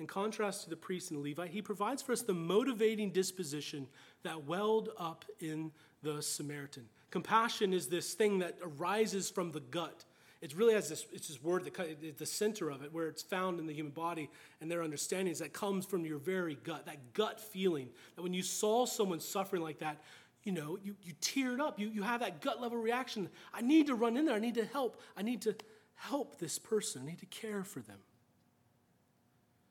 in 0.00 0.06
contrast 0.06 0.64
to 0.64 0.70
the 0.70 0.76
priest 0.76 1.10
and 1.10 1.18
the 1.22 1.30
Levite, 1.30 1.50
he 1.50 1.62
provides 1.62 2.02
for 2.02 2.12
us 2.12 2.22
the 2.22 2.34
motivating 2.34 3.10
disposition 3.10 3.86
that 4.22 4.44
welled 4.44 4.90
up 4.98 5.24
in 5.40 5.70
the 6.02 6.20
Samaritan. 6.22 6.84
Compassion 7.10 7.72
is 7.72 7.88
this 7.88 8.14
thing 8.14 8.38
that 8.40 8.58
arises 8.62 9.30
from 9.30 9.52
the 9.52 9.60
gut. 9.60 10.04
It 10.42 10.54
really 10.54 10.74
has 10.74 10.88
this, 10.88 11.06
it's 11.12 11.28
this 11.28 11.42
word 11.42 11.64
that 11.64 11.78
it's 12.02 12.18
the 12.18 12.26
center 12.26 12.68
of 12.70 12.82
it, 12.82 12.92
where 12.92 13.08
it's 13.08 13.22
found 13.22 13.58
in 13.60 13.66
the 13.66 13.72
human 13.72 13.92
body 13.92 14.28
and 14.60 14.70
their 14.70 14.82
understandings 14.82 15.38
that 15.38 15.52
comes 15.52 15.86
from 15.86 16.04
your 16.04 16.18
very 16.18 16.56
gut, 16.64 16.86
that 16.86 17.14
gut 17.14 17.40
feeling 17.40 17.88
that 18.16 18.22
when 18.22 18.34
you 18.34 18.42
saw 18.42 18.84
someone 18.84 19.20
suffering 19.20 19.62
like 19.62 19.78
that, 19.78 20.02
you 20.44 20.52
know, 20.52 20.78
you, 20.82 20.94
you 21.02 21.14
teared 21.20 21.58
up. 21.58 21.78
You, 21.78 21.88
you 21.88 22.02
have 22.02 22.20
that 22.20 22.40
gut 22.40 22.60
level 22.60 22.78
reaction. 22.78 23.28
I 23.52 23.62
need 23.62 23.86
to 23.86 23.94
run 23.94 24.16
in 24.16 24.26
there. 24.26 24.36
I 24.36 24.40
need 24.40 24.54
to 24.56 24.66
help. 24.66 25.00
I 25.16 25.22
need 25.22 25.42
to 25.42 25.56
help 25.94 26.38
this 26.38 26.58
person. 26.58 27.02
I 27.02 27.06
need 27.06 27.20
to 27.20 27.26
care 27.26 27.64
for 27.64 27.80
them. 27.80 27.98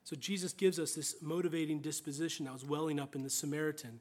So 0.02 0.16
Jesus 0.16 0.52
gives 0.52 0.78
us 0.78 0.94
this 0.94 1.16
motivating 1.22 1.80
disposition 1.80 2.44
that 2.44 2.52
was 2.52 2.64
welling 2.64 3.00
up 3.00 3.14
in 3.14 3.22
the 3.22 3.30
Samaritan. 3.30 4.00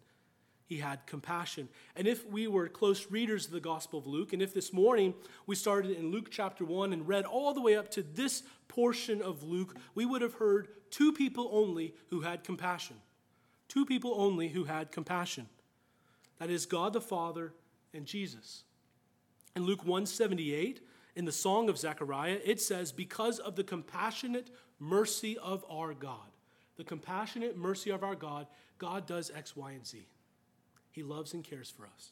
He 0.66 0.78
had 0.78 1.06
compassion. 1.06 1.70
And 1.96 2.08
if 2.08 2.28
we 2.28 2.48
were 2.48 2.68
close 2.68 3.12
readers 3.12 3.46
of 3.46 3.52
the 3.52 3.60
Gospel 3.60 4.00
of 4.00 4.08
Luke, 4.08 4.34
and 4.34 4.42
if 4.42 4.54
this 4.54 4.74
morning 4.74 5.14
we 5.46 5.56
started 5.56 5.92
in 5.92 6.12
Luke 6.12 6.30
chapter 6.32 6.66
1 6.66 6.92
and 6.92 7.08
read 7.08 7.26
all 7.26 7.54
the 7.54 7.62
way 7.62 7.76
up 7.76 7.92
to 7.92 8.02
this 8.02 8.44
portion 8.68 9.22
of 9.22 9.44
Luke, 9.44 9.78
we 9.94 10.06
would 10.06 10.22
have 10.22 10.36
heard 10.36 10.70
two 10.90 11.14
people 11.14 11.50
only 11.52 11.94
who 12.10 12.22
had 12.22 12.44
compassion. 12.44 12.98
Two 13.68 13.86
people 13.86 14.14
only 14.18 14.50
who 14.50 14.64
had 14.64 14.92
compassion. 14.92 15.48
That 16.40 16.50
is 16.50 16.66
God 16.66 16.94
the 16.94 17.02
Father 17.02 17.54
and 17.94 18.06
Jesus. 18.06 18.64
In 19.56 19.64
Luke 19.64 19.82
178, 19.82 20.82
in 21.16 21.26
the 21.26 21.32
Song 21.32 21.70
of 21.70 21.78
Zechariah, 21.78 22.40
it 22.44 22.60
says, 22.60 22.92
Because 22.92 23.40
of 23.40 23.56
the 23.56 23.64
compassionate 23.64 24.50
mercy 24.80 25.38
of 25.38 25.64
our 25.70 25.94
God. 25.94 26.18
The 26.78 26.84
compassionate 26.84 27.56
mercy 27.56 27.92
of 27.92 28.04
our 28.04 28.16
God, 28.16 28.48
God 28.80 29.06
does 29.06 29.32
X, 29.36 29.56
Y, 29.56 29.72
and 29.72 29.86
Z. 29.86 30.08
He 30.92 31.04
loves 31.04 31.34
and 31.34 31.44
cares 31.44 31.70
for 31.70 31.84
us. 31.86 32.12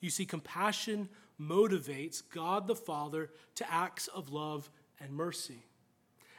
You 0.00 0.10
see, 0.10 0.24
compassion 0.24 1.08
motivates 1.40 2.22
God 2.34 2.66
the 2.66 2.74
Father 2.74 3.30
to 3.56 3.72
acts 3.72 4.08
of 4.08 4.32
love 4.32 4.70
and 5.00 5.12
mercy. 5.12 5.64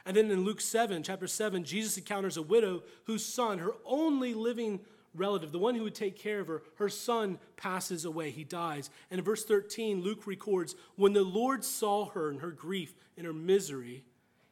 And 0.06 0.16
then 0.16 0.30
in 0.30 0.44
Luke 0.44 0.60
7, 0.60 1.02
chapter 1.02 1.26
7, 1.26 1.64
Jesus 1.64 1.96
encounters 1.96 2.36
a 2.36 2.42
widow 2.42 2.82
whose 3.04 3.24
son, 3.24 3.58
her 3.58 3.72
only 3.86 4.34
living 4.34 4.80
relative, 5.14 5.52
the 5.52 5.58
one 5.58 5.74
who 5.74 5.84
would 5.84 5.94
take 5.94 6.16
care 6.18 6.40
of 6.40 6.48
her, 6.48 6.62
her 6.76 6.88
son 6.88 7.38
passes 7.56 8.04
away. 8.04 8.30
He 8.30 8.44
dies. 8.44 8.90
And 9.10 9.18
in 9.18 9.24
verse 9.24 9.44
13, 9.44 10.02
Luke 10.02 10.26
records 10.26 10.74
when 10.96 11.12
the 11.12 11.22
Lord 11.22 11.64
saw 11.64 12.06
her 12.10 12.30
in 12.30 12.38
her 12.38 12.50
grief, 12.50 12.94
in 13.16 13.24
her 13.24 13.32
misery, 13.32 14.04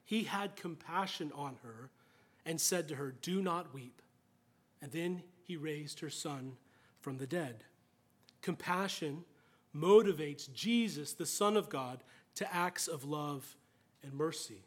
he 0.05 0.25
had 0.25 0.57
compassion 0.57 1.33
on 1.35 1.57
her 1.63 1.91
and 2.45 2.61
said 2.61 2.89
to 2.89 2.97
her, 2.97 3.15
Do 3.23 3.43
not 3.43 3.75
weep. 3.75 4.03
And 4.81 4.91
then 4.93 5.23
he 5.43 5.57
raised 5.57 6.01
her 6.01 6.11
son 6.11 6.53
from 7.01 7.19
the 7.19 7.27
dead. 7.27 7.65
Compassion 8.41 9.25
motivates 9.75 10.53
Jesus, 10.53 11.13
the 11.13 11.27
Son 11.27 11.57
of 11.57 11.69
God, 11.69 12.03
to 12.35 12.55
acts 12.55 12.89
of 12.89 13.05
love 13.05 13.57
and 14.03 14.13
mercy. 14.13 14.65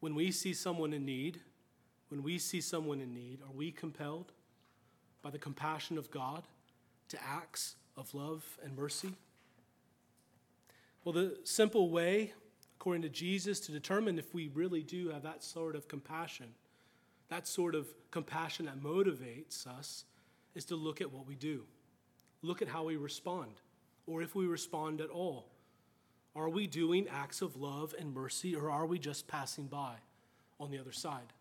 When 0.00 0.14
we 0.14 0.30
see 0.30 0.52
someone 0.52 0.92
in 0.92 1.04
need, 1.04 1.40
when 2.08 2.22
we 2.22 2.38
see 2.38 2.60
someone 2.60 3.00
in 3.00 3.14
need, 3.14 3.40
are 3.42 3.54
we 3.54 3.70
compelled 3.70 4.32
by 5.22 5.30
the 5.30 5.38
compassion 5.38 5.98
of 5.98 6.10
God 6.10 6.44
to 7.08 7.18
acts 7.22 7.76
of 7.96 8.14
love 8.14 8.58
and 8.64 8.76
mercy? 8.76 9.14
Well, 11.04 11.12
the 11.12 11.38
simple 11.44 11.90
way 11.90 12.32
according 12.86 13.02
to 13.02 13.08
Jesus, 13.08 13.58
to 13.58 13.72
determine 13.72 14.18
if 14.18 14.32
we 14.32 14.48
really 14.48 14.82
do 14.82 15.08
have 15.08 15.22
that 15.22 15.42
sort 15.42 15.74
of 15.74 15.88
compassion, 15.88 16.46
that 17.28 17.48
sort 17.48 17.74
of 17.74 17.88
compassion 18.10 18.66
that 18.66 18.80
motivates 18.80 19.66
us, 19.66 20.04
is 20.54 20.64
to 20.66 20.76
look 20.76 21.00
at 21.00 21.12
what 21.12 21.26
we 21.26 21.34
do. 21.34 21.64
Look 22.42 22.62
at 22.62 22.68
how 22.68 22.84
we 22.84 22.96
respond, 22.96 23.50
or 24.06 24.22
if 24.22 24.34
we 24.34 24.46
respond 24.46 25.00
at 25.00 25.10
all. 25.10 25.48
Are 26.36 26.48
we 26.48 26.66
doing 26.66 27.08
acts 27.08 27.42
of 27.42 27.56
love 27.56 27.94
and 27.98 28.14
mercy, 28.14 28.54
or 28.54 28.70
are 28.70 28.86
we 28.86 28.98
just 28.98 29.26
passing 29.26 29.66
by 29.66 29.94
on 30.60 30.70
the 30.70 30.78
other 30.78 30.92
side? 30.92 31.32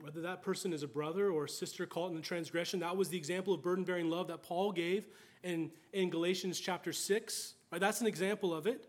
Whether 0.00 0.20
that 0.22 0.42
person 0.42 0.72
is 0.72 0.82
a 0.82 0.88
brother 0.88 1.30
or 1.30 1.44
a 1.44 1.48
sister 1.48 1.86
caught 1.86 2.10
in 2.10 2.16
the 2.16 2.22
transgression, 2.22 2.80
that 2.80 2.96
was 2.96 3.08
the 3.08 3.16
example 3.16 3.54
of 3.54 3.62
burden 3.62 3.84
bearing 3.84 4.10
love 4.10 4.28
that 4.28 4.42
Paul 4.42 4.72
gave 4.72 5.06
in, 5.42 5.70
in 5.92 6.10
Galatians 6.10 6.60
chapter 6.60 6.92
6. 6.92 7.54
Right? 7.72 7.80
That's 7.80 8.00
an 8.00 8.06
example 8.06 8.54
of 8.54 8.66
it. 8.66 8.88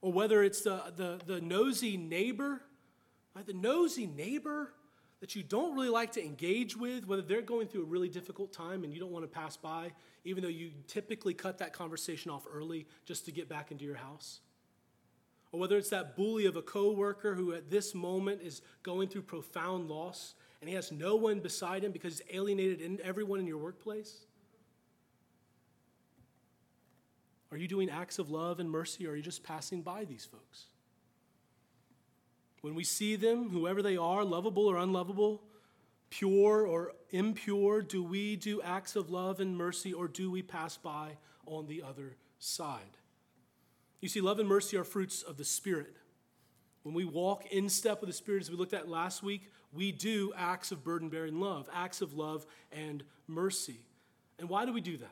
Or 0.00 0.12
whether 0.12 0.42
it's 0.42 0.62
the, 0.62 0.92
the, 0.96 1.20
the 1.26 1.40
nosy 1.40 1.96
neighbor, 1.96 2.62
right? 3.34 3.46
the 3.46 3.52
nosy 3.52 4.06
neighbor 4.06 4.72
that 5.20 5.34
you 5.34 5.42
don't 5.42 5.74
really 5.74 5.88
like 5.88 6.12
to 6.12 6.24
engage 6.24 6.76
with, 6.76 7.06
whether 7.06 7.22
they're 7.22 7.42
going 7.42 7.66
through 7.66 7.82
a 7.82 7.86
really 7.86 8.08
difficult 8.08 8.52
time 8.52 8.84
and 8.84 8.92
you 8.92 9.00
don't 9.00 9.10
want 9.10 9.24
to 9.24 9.28
pass 9.28 9.56
by, 9.56 9.90
even 10.24 10.42
though 10.42 10.48
you 10.48 10.70
typically 10.86 11.34
cut 11.34 11.58
that 11.58 11.72
conversation 11.72 12.30
off 12.30 12.46
early 12.52 12.86
just 13.04 13.24
to 13.24 13.32
get 13.32 13.48
back 13.48 13.72
into 13.72 13.84
your 13.84 13.96
house. 13.96 14.40
Or 15.50 15.58
whether 15.58 15.76
it's 15.76 15.90
that 15.90 16.14
bully 16.14 16.46
of 16.46 16.56
a 16.56 16.62
coworker 16.62 17.34
who 17.34 17.52
at 17.52 17.70
this 17.70 17.94
moment 17.94 18.42
is 18.42 18.62
going 18.82 19.08
through 19.08 19.22
profound 19.22 19.88
loss 19.88 20.34
and 20.60 20.68
he 20.68 20.74
has 20.74 20.90
no 20.90 21.16
one 21.16 21.40
beside 21.40 21.84
him 21.84 21.92
because 21.92 22.18
he's 22.18 22.36
alienated 22.36 22.80
in 22.80 22.98
everyone 23.02 23.38
in 23.40 23.46
your 23.46 23.58
workplace. 23.58 24.26
Are 27.50 27.56
you 27.56 27.68
doing 27.68 27.88
acts 27.88 28.18
of 28.18 28.30
love 28.30 28.60
and 28.60 28.70
mercy, 28.70 29.06
or 29.06 29.12
are 29.12 29.16
you 29.16 29.22
just 29.22 29.42
passing 29.42 29.82
by 29.82 30.04
these 30.04 30.24
folks? 30.24 30.66
When 32.60 32.74
we 32.74 32.84
see 32.84 33.16
them, 33.16 33.48
whoever 33.50 33.82
they 33.82 33.96
are, 33.96 34.24
lovable 34.24 34.66
or 34.66 34.76
unlovable, 34.76 35.42
pure 36.10 36.66
or 36.66 36.92
impure, 37.10 37.80
do 37.82 38.02
we 38.02 38.36
do 38.36 38.60
acts 38.60 38.96
of 38.96 39.10
love 39.10 39.40
and 39.40 39.56
mercy, 39.56 39.92
or 39.92 40.08
do 40.08 40.30
we 40.30 40.42
pass 40.42 40.76
by 40.76 41.16
on 41.46 41.66
the 41.66 41.82
other 41.82 42.16
side? 42.38 42.98
You 44.00 44.08
see, 44.08 44.20
love 44.20 44.38
and 44.38 44.48
mercy 44.48 44.76
are 44.76 44.84
fruits 44.84 45.22
of 45.22 45.36
the 45.36 45.44
Spirit. 45.44 45.96
When 46.82 46.94
we 46.94 47.04
walk 47.04 47.46
in 47.46 47.68
step 47.68 48.00
with 48.00 48.08
the 48.08 48.14
Spirit, 48.14 48.42
as 48.42 48.50
we 48.50 48.56
looked 48.56 48.74
at 48.74 48.88
last 48.88 49.22
week, 49.22 49.50
we 49.72 49.92
do 49.92 50.32
acts 50.36 50.72
of 50.72 50.82
burden 50.82 51.08
bearing 51.08 51.40
love, 51.40 51.68
acts 51.72 52.00
of 52.00 52.14
love 52.14 52.46
and 52.72 53.02
mercy. 53.26 53.80
And 54.38 54.48
why 54.48 54.64
do 54.64 54.72
we 54.72 54.80
do 54.80 54.96
that? 54.96 55.10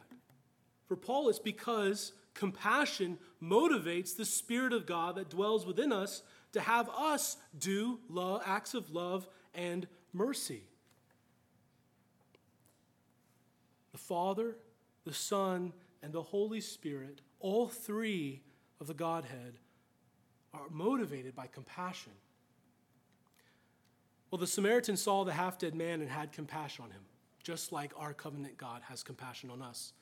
For 0.87 0.97
Paul, 0.97 1.29
it's 1.29 1.39
because 1.39 2.13
Compassion 2.35 3.19
motivates 3.43 4.17
the 4.17 4.25
Spirit 4.25 4.73
of 4.73 4.87
God 4.87 5.17
that 5.17 5.31
dwells 5.31 5.67
within 5.67 5.93
us 5.93 6.23
to 6.53 6.61
have 6.61 6.89
us 6.91 7.37
do 7.59 7.99
love, 8.09 8.43
acts 8.45 8.75
of 8.75 8.91
love 8.91 9.27
and 9.55 9.87
mercy. 10.13 10.63
The 13.93 13.99
Father, 13.99 14.57
the 15.05 15.15
Son, 15.15 15.73
and 16.03 16.13
the 16.13 16.23
Holy 16.23 16.61
Spirit, 16.61 17.21
all 17.41 17.69
three 17.69 18.43
of 18.81 18.87
the 18.87 18.95
Godhead, 18.95 19.55
are 20.53 20.69
motivated 20.71 21.35
by 21.35 21.47
compassion. 21.47 22.13
Well, 24.31 24.39
the 24.39 24.47
Samaritan 24.47 24.97
saw 24.97 25.25
the 25.25 25.33
half 25.33 25.59
dead 25.59 25.75
man 25.75 26.01
and 26.01 26.11
had 26.11 26.33
compassion 26.33 26.85
on 26.85 26.91
him, 26.91 27.03
just 27.43 27.73
like 27.73 27.93
our 27.97 28.13
covenant 28.13 28.57
God 28.57 28.83
has 28.89 29.03
compassion 29.03 29.51
on 29.51 29.63
us. 29.63 29.93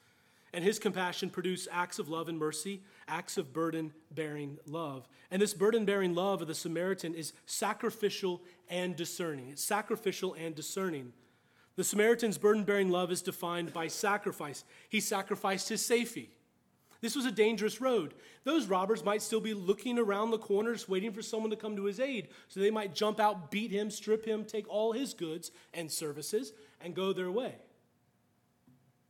And 0.54 0.64
his 0.64 0.78
compassion 0.78 1.30
produced 1.30 1.68
acts 1.72 1.98
of 1.98 2.08
love 2.08 2.28
and 2.28 2.38
mercy, 2.38 2.80
acts 3.08 3.36
of 3.36 3.52
burden 3.52 3.92
bearing 4.12 4.56
love. 4.66 5.08
And 5.32 5.42
this 5.42 5.52
burden 5.52 5.84
bearing 5.84 6.14
love 6.14 6.42
of 6.42 6.48
the 6.48 6.54
Samaritan 6.54 7.12
is 7.12 7.32
sacrificial 7.44 8.40
and 8.70 8.94
discerning. 8.94 9.48
It's 9.50 9.64
sacrificial 9.64 10.34
and 10.34 10.54
discerning. 10.54 11.12
The 11.74 11.82
Samaritan's 11.82 12.38
burden 12.38 12.62
bearing 12.62 12.88
love 12.88 13.10
is 13.10 13.20
defined 13.20 13.72
by 13.72 13.88
sacrifice. 13.88 14.64
He 14.88 15.00
sacrificed 15.00 15.68
his 15.68 15.84
safety. 15.84 16.30
This 17.04 17.16
was 17.16 17.26
a 17.26 17.30
dangerous 17.30 17.82
road. 17.82 18.14
Those 18.44 18.66
robbers 18.66 19.04
might 19.04 19.20
still 19.20 19.42
be 19.42 19.52
looking 19.52 19.98
around 19.98 20.30
the 20.30 20.38
corners, 20.38 20.88
waiting 20.88 21.12
for 21.12 21.20
someone 21.20 21.50
to 21.50 21.56
come 21.56 21.76
to 21.76 21.84
his 21.84 22.00
aid. 22.00 22.28
So 22.48 22.60
they 22.60 22.70
might 22.70 22.94
jump 22.94 23.20
out, 23.20 23.50
beat 23.50 23.70
him, 23.70 23.90
strip 23.90 24.24
him, 24.24 24.46
take 24.46 24.66
all 24.70 24.92
his 24.92 25.12
goods 25.12 25.50
and 25.74 25.92
services, 25.92 26.54
and 26.80 26.94
go 26.94 27.12
their 27.12 27.30
way. 27.30 27.56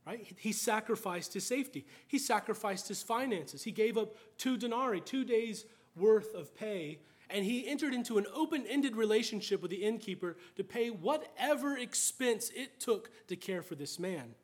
Right? 0.05 0.27
He 0.37 0.51
sacrificed 0.51 1.35
his 1.35 1.45
safety. 1.45 1.85
He 2.05 2.19
sacrificed 2.19 2.89
his 2.89 3.01
finances. 3.01 3.63
He 3.63 3.71
gave 3.71 3.97
up 3.97 4.17
two 4.37 4.57
denarii, 4.57 4.99
two 4.99 5.23
days' 5.23 5.63
worth 5.95 6.35
of 6.35 6.53
pay, 6.53 6.99
and 7.29 7.45
he 7.45 7.65
entered 7.65 7.93
into 7.93 8.17
an 8.17 8.25
open 8.35 8.65
ended 8.67 8.97
relationship 8.97 9.61
with 9.61 9.71
the 9.71 9.85
innkeeper 9.85 10.35
to 10.57 10.65
pay 10.65 10.89
whatever 10.89 11.77
expense 11.77 12.51
it 12.53 12.77
took 12.77 13.09
to 13.29 13.37
care 13.37 13.61
for 13.61 13.75
this 13.75 13.97
man. 13.97 14.35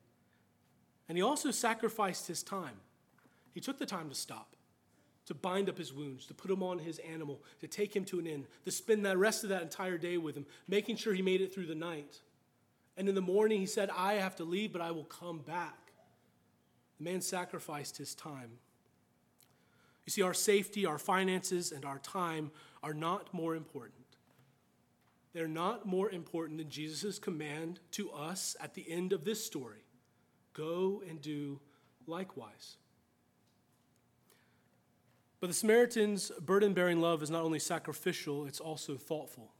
And 1.06 1.18
he 1.18 1.22
also 1.22 1.50
sacrificed 1.50 2.28
his 2.28 2.42
time. 2.42 2.80
He 3.52 3.60
took 3.60 3.78
the 3.78 3.86
time 3.86 4.08
to 4.08 4.14
stop, 4.14 4.56
to 5.26 5.34
bind 5.34 5.68
up 5.68 5.78
his 5.78 5.92
wounds, 5.92 6.26
to 6.26 6.34
put 6.34 6.50
him 6.50 6.62
on 6.62 6.78
his 6.78 6.98
animal, 6.98 7.42
to 7.60 7.68
take 7.68 7.94
him 7.94 8.04
to 8.06 8.18
an 8.18 8.26
inn, 8.26 8.46
to 8.64 8.70
spend 8.70 9.04
the 9.04 9.16
rest 9.16 9.44
of 9.44 9.50
that 9.50 9.62
entire 9.62 9.98
day 9.98 10.16
with 10.16 10.36
him, 10.36 10.46
making 10.66 10.96
sure 10.96 11.14
he 11.14 11.22
made 11.22 11.40
it 11.40 11.52
through 11.52 11.66
the 11.66 11.74
night. 11.74 12.20
And 12.96 13.08
in 13.08 13.14
the 13.14 13.20
morning, 13.20 13.60
he 13.60 13.66
said, 13.66 13.90
I 13.90 14.14
have 14.14 14.36
to 14.36 14.44
leave, 14.44 14.72
but 14.72 14.82
I 14.82 14.90
will 14.90 15.04
come 15.04 15.38
back. 15.38 15.92
The 16.98 17.04
man 17.04 17.20
sacrificed 17.20 17.96
his 17.96 18.14
time. 18.14 18.58
You 20.04 20.10
see, 20.10 20.22
our 20.22 20.34
safety, 20.34 20.84
our 20.84 20.98
finances, 20.98 21.72
and 21.72 21.84
our 21.84 21.98
time 21.98 22.50
are 22.82 22.94
not 22.94 23.32
more 23.32 23.54
important. 23.54 23.94
They're 25.32 25.48
not 25.48 25.86
more 25.86 26.10
important 26.10 26.58
than 26.58 26.68
Jesus' 26.68 27.18
command 27.18 27.80
to 27.92 28.10
us 28.10 28.56
at 28.60 28.74
the 28.74 28.90
end 28.90 29.12
of 29.12 29.24
this 29.24 29.44
story 29.44 29.84
go 30.52 31.02
and 31.08 31.22
do 31.22 31.58
likewise. 32.06 32.76
But 35.42 35.48
the 35.48 35.54
Samaritan's 35.54 36.30
burden 36.40 36.72
bearing 36.72 37.00
love 37.00 37.20
is 37.20 37.28
not 37.28 37.42
only 37.42 37.58
sacrificial, 37.58 38.46
it's 38.46 38.60
also 38.60 38.96
thoughtful. 38.96 39.50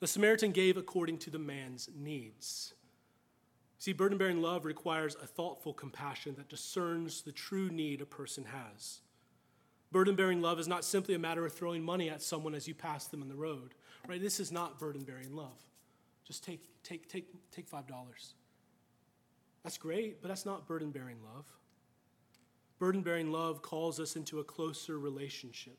The 0.00 0.06
Samaritan 0.06 0.52
gave 0.52 0.76
according 0.76 1.16
to 1.20 1.30
the 1.30 1.38
man's 1.38 1.88
needs. 1.96 2.74
See, 3.78 3.94
burden 3.94 4.18
bearing 4.18 4.42
love 4.42 4.66
requires 4.66 5.14
a 5.14 5.26
thoughtful 5.26 5.72
compassion 5.72 6.34
that 6.36 6.50
discerns 6.50 7.22
the 7.22 7.32
true 7.32 7.70
need 7.70 8.02
a 8.02 8.04
person 8.04 8.44
has. 8.44 9.00
Burden 9.90 10.14
bearing 10.14 10.42
love 10.42 10.60
is 10.60 10.68
not 10.68 10.84
simply 10.84 11.14
a 11.14 11.18
matter 11.18 11.46
of 11.46 11.54
throwing 11.54 11.82
money 11.82 12.10
at 12.10 12.20
someone 12.20 12.54
as 12.54 12.68
you 12.68 12.74
pass 12.74 13.06
them 13.06 13.22
in 13.22 13.28
the 13.28 13.34
road, 13.34 13.72
right? 14.06 14.20
This 14.20 14.38
is 14.38 14.52
not 14.52 14.78
burden 14.78 15.02
bearing 15.02 15.34
love. 15.34 15.64
Just 16.26 16.44
take, 16.44 16.68
take, 16.82 17.08
take, 17.08 17.32
take 17.50 17.70
$5. 17.70 17.84
That's 19.64 19.78
great, 19.78 20.20
but 20.20 20.28
that's 20.28 20.44
not 20.44 20.68
burden 20.68 20.90
bearing 20.90 21.22
love. 21.24 21.46
Burden 22.78 23.02
bearing 23.02 23.32
love 23.32 23.60
calls 23.60 23.98
us 23.98 24.14
into 24.14 24.38
a 24.38 24.44
closer 24.44 24.98
relationship, 24.98 25.78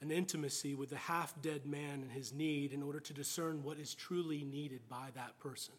an 0.00 0.10
intimacy 0.10 0.74
with 0.74 0.90
the 0.90 0.96
half 0.96 1.34
dead 1.42 1.66
man 1.66 2.02
and 2.02 2.12
his 2.12 2.32
need 2.32 2.72
in 2.72 2.82
order 2.82 3.00
to 3.00 3.12
discern 3.12 3.64
what 3.64 3.78
is 3.78 3.94
truly 3.94 4.44
needed 4.44 4.80
by 4.88 5.08
that 5.14 5.38
person. 5.40 5.74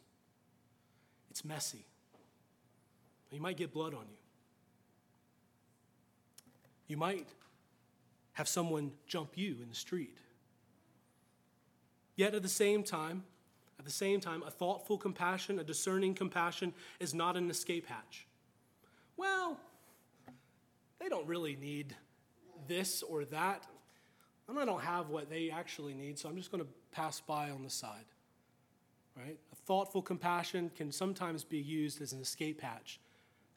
It's 1.30 1.46
messy. 1.46 1.86
You 3.32 3.40
might 3.40 3.56
get 3.56 3.72
blood 3.72 3.94
on 3.94 4.02
you. 4.10 4.18
You 6.88 6.98
might 6.98 7.30
have 8.34 8.50
someone 8.50 8.92
jump 9.08 9.38
you 9.38 9.56
in 9.62 9.70
the 9.70 9.76
street. 9.76 10.18
Yet 12.18 12.36
at 12.36 12.44
the 12.44 12.50
same 12.50 12.84
time, 12.84 13.24
at 13.80 13.86
the 13.86 13.92
same 13.92 14.20
time, 14.20 14.44
a 14.46 14.52
thoughtful 14.52 14.98
compassion, 14.98 15.58
a 15.58 15.64
discerning 15.64 16.14
compassion 16.14 16.74
is 17.00 17.14
not 17.14 17.38
an 17.38 17.50
escape 17.50 17.88
hatch 17.88 18.28
well, 19.22 19.60
they 21.00 21.08
don't 21.08 21.28
really 21.28 21.56
need 21.56 21.96
this 22.68 23.04
or 23.04 23.24
that. 23.26 23.68
And 24.50 24.58
I 24.58 24.66
don't 24.66 24.82
have 24.82 25.10
what 25.10 25.30
they 25.30 25.52
actually 25.52 25.94
need, 25.94 26.18
so 26.18 26.28
I'm 26.28 26.36
just 26.36 26.52
going 26.52 26.64
to 26.64 26.70
pass 26.92 27.22
by 27.22 27.52
on 27.52 27.64
the 27.64 27.70
side. 27.70 28.06
Right? 29.16 29.38
A 29.52 29.56
thoughtful 29.56 30.02
compassion 30.02 30.72
can 30.76 30.92
sometimes 30.92 31.44
be 31.44 31.60
used 31.60 32.02
as 32.02 32.14
an 32.14 32.20
escape 32.20 32.62
hatch 32.62 33.00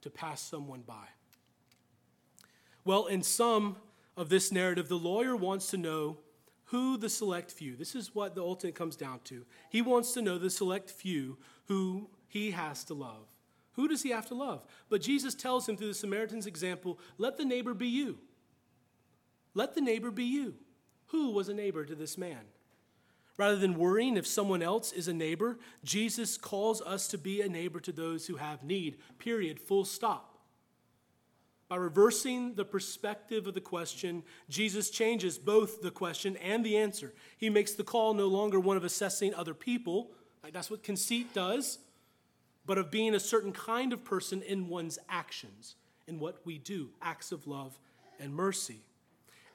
to 0.02 0.10
pass 0.10 0.42
someone 0.42 0.82
by. 0.82 1.06
Well, 2.84 3.06
in 3.06 3.22
some 3.22 3.76
of 4.18 4.28
this 4.28 4.52
narrative, 4.52 4.90
the 4.90 4.96
lawyer 4.96 5.34
wants 5.34 5.70
to 5.70 5.78
know 5.78 6.18
who 6.66 6.98
the 6.98 7.08
select 7.08 7.50
few, 7.50 7.74
this 7.74 7.94
is 7.94 8.14
what 8.14 8.34
the 8.34 8.42
ultimate 8.42 8.74
comes 8.74 8.96
down 8.96 9.20
to. 9.24 9.46
He 9.70 9.80
wants 9.80 10.12
to 10.12 10.22
know 10.22 10.36
the 10.36 10.50
select 10.50 10.90
few 10.90 11.38
who 11.68 12.10
he 12.28 12.50
has 12.50 12.84
to 12.84 12.94
love. 12.94 13.33
Who 13.74 13.88
does 13.88 14.02
he 14.02 14.10
have 14.10 14.26
to 14.28 14.34
love? 14.34 14.64
But 14.88 15.02
Jesus 15.02 15.34
tells 15.34 15.68
him 15.68 15.76
through 15.76 15.88
the 15.88 15.94
Samaritan's 15.94 16.46
example 16.46 16.98
let 17.18 17.36
the 17.36 17.44
neighbor 17.44 17.74
be 17.74 17.88
you. 17.88 18.18
Let 19.54 19.74
the 19.74 19.80
neighbor 19.80 20.10
be 20.10 20.24
you. 20.24 20.54
Who 21.06 21.30
was 21.30 21.48
a 21.48 21.54
neighbor 21.54 21.84
to 21.84 21.94
this 21.94 22.18
man? 22.18 22.40
Rather 23.36 23.56
than 23.56 23.78
worrying 23.78 24.16
if 24.16 24.26
someone 24.26 24.62
else 24.62 24.92
is 24.92 25.08
a 25.08 25.12
neighbor, 25.12 25.58
Jesus 25.82 26.36
calls 26.36 26.80
us 26.80 27.08
to 27.08 27.18
be 27.18 27.40
a 27.40 27.48
neighbor 27.48 27.80
to 27.80 27.92
those 27.92 28.26
who 28.26 28.36
have 28.36 28.62
need, 28.62 28.96
period, 29.18 29.58
full 29.58 29.84
stop. 29.84 30.38
By 31.68 31.76
reversing 31.76 32.54
the 32.54 32.64
perspective 32.64 33.46
of 33.46 33.54
the 33.54 33.60
question, 33.60 34.22
Jesus 34.48 34.90
changes 34.90 35.38
both 35.38 35.82
the 35.82 35.90
question 35.90 36.36
and 36.36 36.64
the 36.64 36.76
answer. 36.76 37.12
He 37.36 37.50
makes 37.50 37.72
the 37.72 37.82
call 37.82 38.14
no 38.14 38.28
longer 38.28 38.60
one 38.60 38.76
of 38.76 38.84
assessing 38.84 39.34
other 39.34 39.54
people, 39.54 40.12
like 40.42 40.52
that's 40.52 40.70
what 40.70 40.84
conceit 40.84 41.34
does, 41.34 41.78
but 42.66 42.78
of 42.78 42.90
being 42.90 43.14
a 43.14 43.20
certain 43.20 43.52
kind 43.52 43.92
of 43.92 44.04
person 44.04 44.42
in 44.42 44.68
one's 44.68 44.98
actions, 45.08 45.76
in 46.06 46.18
what 46.18 46.44
we 46.44 46.58
do, 46.58 46.90
acts 47.02 47.32
of 47.32 47.46
love 47.46 47.78
and 48.18 48.34
mercy. 48.34 48.80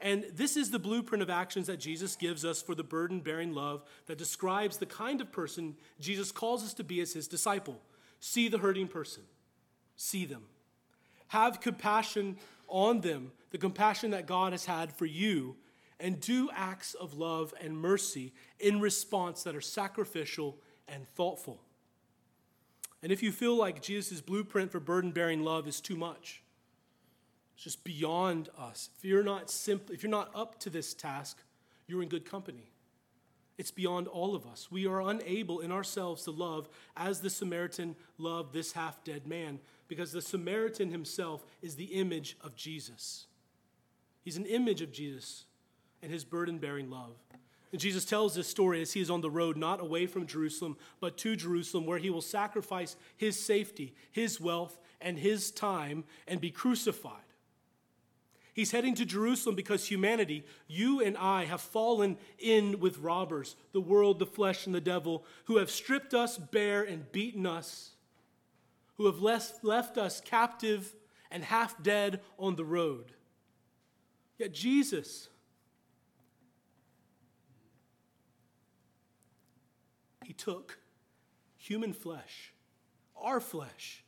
And 0.00 0.24
this 0.32 0.56
is 0.56 0.70
the 0.70 0.78
blueprint 0.78 1.22
of 1.22 1.28
actions 1.28 1.66
that 1.66 1.78
Jesus 1.78 2.16
gives 2.16 2.44
us 2.44 2.62
for 2.62 2.74
the 2.74 2.82
burden 2.82 3.20
bearing 3.20 3.52
love 3.52 3.84
that 4.06 4.16
describes 4.16 4.78
the 4.78 4.86
kind 4.86 5.20
of 5.20 5.30
person 5.30 5.76
Jesus 6.00 6.32
calls 6.32 6.64
us 6.64 6.72
to 6.74 6.84
be 6.84 7.00
as 7.00 7.12
his 7.12 7.28
disciple. 7.28 7.80
See 8.18 8.48
the 8.48 8.58
hurting 8.58 8.88
person, 8.88 9.24
see 9.96 10.24
them. 10.24 10.44
Have 11.28 11.60
compassion 11.60 12.38
on 12.66 13.02
them, 13.02 13.32
the 13.50 13.58
compassion 13.58 14.10
that 14.12 14.26
God 14.26 14.52
has 14.52 14.64
had 14.64 14.92
for 14.92 15.06
you, 15.06 15.56
and 15.98 16.18
do 16.18 16.48
acts 16.54 16.94
of 16.94 17.14
love 17.14 17.52
and 17.60 17.76
mercy 17.76 18.32
in 18.58 18.80
response 18.80 19.42
that 19.42 19.54
are 19.54 19.60
sacrificial 19.60 20.56
and 20.88 21.06
thoughtful. 21.08 21.60
And 23.02 23.10
if 23.10 23.22
you 23.22 23.32
feel 23.32 23.56
like 23.56 23.82
Jesus' 23.82 24.20
blueprint 24.20 24.70
for 24.70 24.80
burden 24.80 25.10
bearing 25.10 25.42
love 25.42 25.66
is 25.66 25.80
too 25.80 25.96
much, 25.96 26.42
it's 27.54 27.64
just 27.64 27.84
beyond 27.84 28.48
us. 28.58 28.90
If 28.98 29.04
you're 29.04 29.22
not 29.22 29.50
simply, 29.50 29.94
if 29.94 30.02
you're 30.02 30.10
not 30.10 30.30
up 30.34 30.58
to 30.60 30.70
this 30.70 30.94
task, 30.94 31.38
you're 31.86 32.02
in 32.02 32.08
good 32.08 32.24
company. 32.24 32.70
It's 33.58 33.70
beyond 33.70 34.08
all 34.08 34.34
of 34.34 34.46
us. 34.46 34.70
We 34.70 34.86
are 34.86 35.02
unable 35.02 35.60
in 35.60 35.70
ourselves 35.70 36.24
to 36.24 36.30
love 36.30 36.68
as 36.96 37.20
the 37.20 37.28
Samaritan 37.28 37.94
loved 38.16 38.54
this 38.54 38.72
half 38.72 39.04
dead 39.04 39.26
man 39.26 39.60
because 39.86 40.12
the 40.12 40.22
Samaritan 40.22 40.90
himself 40.90 41.44
is 41.60 41.76
the 41.76 41.84
image 41.84 42.38
of 42.40 42.56
Jesus. 42.56 43.26
He's 44.22 44.38
an 44.38 44.46
image 44.46 44.80
of 44.80 44.92
Jesus 44.92 45.44
and 46.02 46.10
his 46.10 46.24
burden 46.24 46.56
bearing 46.56 46.90
love. 46.90 47.16
And 47.72 47.80
Jesus 47.80 48.04
tells 48.04 48.34
this 48.34 48.48
story 48.48 48.82
as 48.82 48.92
he 48.92 49.00
is 49.00 49.10
on 49.10 49.20
the 49.20 49.30
road, 49.30 49.56
not 49.56 49.80
away 49.80 50.06
from 50.06 50.26
Jerusalem, 50.26 50.76
but 50.98 51.16
to 51.18 51.36
Jerusalem, 51.36 51.86
where 51.86 51.98
he 51.98 52.10
will 52.10 52.20
sacrifice 52.20 52.96
his 53.16 53.38
safety, 53.38 53.94
his 54.10 54.40
wealth, 54.40 54.78
and 55.00 55.18
his 55.18 55.50
time 55.50 56.04
and 56.26 56.40
be 56.40 56.50
crucified. 56.50 57.22
He's 58.52 58.72
heading 58.72 58.94
to 58.96 59.06
Jerusalem 59.06 59.54
because 59.54 59.86
humanity, 59.86 60.44
you 60.66 61.00
and 61.00 61.16
I, 61.16 61.44
have 61.44 61.62
fallen 61.62 62.18
in 62.38 62.80
with 62.80 62.98
robbers, 62.98 63.56
the 63.72 63.80
world, 63.80 64.18
the 64.18 64.26
flesh, 64.26 64.66
and 64.66 64.74
the 64.74 64.82
devil, 64.82 65.24
who 65.44 65.56
have 65.58 65.70
stripped 65.70 66.12
us 66.12 66.36
bare 66.36 66.82
and 66.82 67.10
beaten 67.12 67.46
us, 67.46 67.92
who 68.96 69.06
have 69.06 69.20
left, 69.20 69.64
left 69.64 69.96
us 69.96 70.20
captive 70.20 70.92
and 71.30 71.44
half 71.44 71.82
dead 71.82 72.20
on 72.38 72.56
the 72.56 72.64
road. 72.64 73.12
Yet 74.36 74.52
Jesus, 74.52 75.29
He 80.30 80.34
took 80.34 80.78
human 81.56 81.92
flesh, 81.92 82.52
our 83.20 83.40
flesh, 83.40 84.04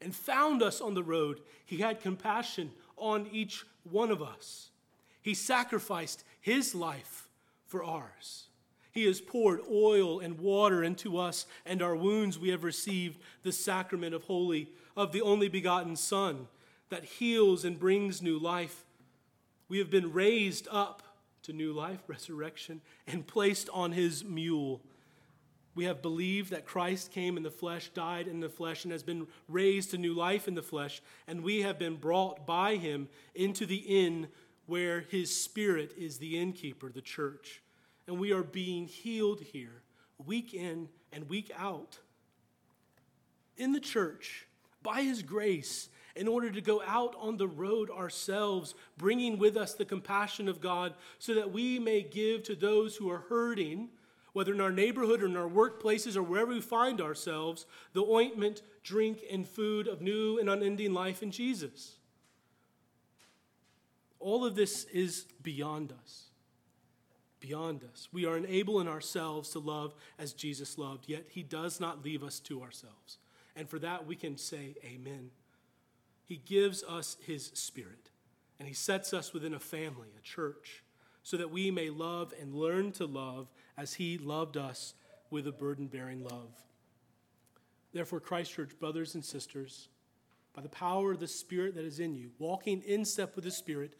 and 0.00 0.14
found 0.14 0.62
us 0.62 0.80
on 0.80 0.94
the 0.94 1.02
road. 1.02 1.40
He 1.66 1.78
had 1.78 2.00
compassion 2.00 2.70
on 2.96 3.26
each 3.32 3.64
one 3.82 4.12
of 4.12 4.22
us. 4.22 4.70
He 5.20 5.34
sacrificed 5.34 6.22
His 6.40 6.72
life 6.72 7.26
for 7.66 7.82
ours. 7.82 8.44
He 8.92 9.06
has 9.06 9.20
poured 9.20 9.62
oil 9.68 10.20
and 10.20 10.38
water 10.38 10.84
into 10.84 11.18
us 11.18 11.46
and 11.66 11.82
our 11.82 11.96
wounds. 11.96 12.38
We 12.38 12.50
have 12.50 12.62
received 12.62 13.18
the 13.42 13.50
sacrament 13.50 14.14
of 14.14 14.22
holy 14.22 14.68
of 14.96 15.10
the 15.10 15.22
only 15.22 15.48
begotten 15.48 15.96
Son 15.96 16.46
that 16.90 17.02
heals 17.02 17.64
and 17.64 17.76
brings 17.76 18.22
new 18.22 18.38
life. 18.38 18.84
We 19.68 19.78
have 19.78 19.90
been 19.90 20.12
raised 20.12 20.68
up 20.70 21.02
to 21.42 21.52
new 21.52 21.72
life, 21.72 22.04
resurrection, 22.06 22.82
and 23.08 23.26
placed 23.26 23.68
on 23.70 23.90
his 23.90 24.22
mule. 24.22 24.80
We 25.80 25.86
have 25.86 26.02
believed 26.02 26.50
that 26.50 26.66
Christ 26.66 27.10
came 27.10 27.38
in 27.38 27.42
the 27.42 27.50
flesh, 27.50 27.88
died 27.88 28.28
in 28.28 28.40
the 28.40 28.50
flesh, 28.50 28.84
and 28.84 28.92
has 28.92 29.02
been 29.02 29.26
raised 29.48 29.92
to 29.92 29.98
new 29.98 30.12
life 30.12 30.46
in 30.46 30.54
the 30.54 30.62
flesh, 30.62 31.00
and 31.26 31.42
we 31.42 31.62
have 31.62 31.78
been 31.78 31.96
brought 31.96 32.46
by 32.46 32.76
him 32.76 33.08
into 33.34 33.64
the 33.64 33.76
inn 33.76 34.28
where 34.66 35.00
his 35.00 35.34
spirit 35.34 35.94
is 35.96 36.18
the 36.18 36.38
innkeeper, 36.38 36.92
the 36.92 37.00
church 37.00 37.62
and 38.10 38.18
we 38.18 38.32
are 38.32 38.42
being 38.42 38.86
healed 38.86 39.40
here, 39.40 39.82
week 40.26 40.52
in 40.52 40.88
and 41.12 41.28
week 41.28 41.52
out. 41.56 42.00
In 43.56 43.70
the 43.72 43.78
church, 43.78 44.48
by 44.82 45.02
His 45.02 45.22
grace, 45.22 45.88
in 46.16 46.26
order 46.26 46.50
to 46.50 46.60
go 46.60 46.82
out 46.84 47.14
on 47.20 47.36
the 47.36 47.46
road 47.46 47.88
ourselves, 47.88 48.74
bringing 48.98 49.38
with 49.38 49.56
us 49.56 49.74
the 49.74 49.84
compassion 49.84 50.48
of 50.48 50.60
God, 50.60 50.94
so 51.20 51.34
that 51.34 51.52
we 51.52 51.78
may 51.78 52.02
give 52.02 52.42
to 52.42 52.56
those 52.56 52.96
who 52.96 53.08
are 53.08 53.26
hurting, 53.28 53.90
whether 54.32 54.52
in 54.52 54.60
our 54.60 54.72
neighborhood 54.72 55.22
or 55.22 55.26
in 55.26 55.36
our 55.36 55.48
workplaces 55.48 56.16
or 56.16 56.22
wherever 56.22 56.50
we 56.50 56.60
find 56.60 57.00
ourselves, 57.00 57.66
the 57.92 58.02
ointment, 58.02 58.62
drink, 58.82 59.22
and 59.30 59.46
food 59.46 59.86
of 59.86 60.00
new 60.00 60.38
and 60.38 60.48
unending 60.48 60.92
life 60.92 61.22
in 61.22 61.30
Jesus. 61.30 61.96
All 64.18 64.44
of 64.44 64.54
this 64.54 64.84
is 64.84 65.26
beyond 65.42 65.92
us 66.02 66.30
beyond 67.40 67.82
us. 67.90 68.08
We 68.12 68.26
are 68.26 68.36
unable 68.36 68.80
in 68.80 68.88
ourselves 68.88 69.50
to 69.50 69.58
love 69.58 69.94
as 70.18 70.32
Jesus 70.32 70.78
loved, 70.78 71.08
yet 71.08 71.24
he 71.28 71.42
does 71.42 71.80
not 71.80 72.04
leave 72.04 72.22
us 72.22 72.38
to 72.40 72.62
ourselves. 72.62 73.18
And 73.56 73.68
for 73.68 73.78
that, 73.80 74.06
we 74.06 74.14
can 74.14 74.36
say, 74.36 74.76
Amen. 74.84 75.30
He 76.24 76.36
gives 76.36 76.84
us 76.84 77.16
his 77.26 77.46
spirit, 77.54 78.10
and 78.58 78.68
he 78.68 78.74
sets 78.74 79.12
us 79.12 79.32
within 79.32 79.54
a 79.54 79.58
family, 79.58 80.08
a 80.16 80.22
church, 80.22 80.84
so 81.22 81.36
that 81.36 81.50
we 81.50 81.70
may 81.70 81.90
love 81.90 82.32
and 82.40 82.54
learn 82.54 82.92
to 82.92 83.06
love 83.06 83.50
as 83.80 83.94
he 83.94 84.18
loved 84.18 84.58
us 84.58 84.94
with 85.30 85.46
a 85.46 85.52
burden 85.52 85.86
bearing 85.86 86.22
love. 86.22 86.50
Therefore, 87.92 88.20
Christ 88.20 88.52
Church, 88.52 88.78
brothers 88.78 89.14
and 89.14 89.24
sisters, 89.24 89.88
by 90.54 90.60
the 90.60 90.68
power 90.68 91.12
of 91.12 91.20
the 91.20 91.26
Spirit 91.26 91.74
that 91.76 91.84
is 91.84 91.98
in 91.98 92.14
you, 92.14 92.30
walking 92.38 92.82
in 92.82 93.04
step 93.04 93.34
with 93.34 93.44
the 93.44 93.50
Spirit, 93.50 93.94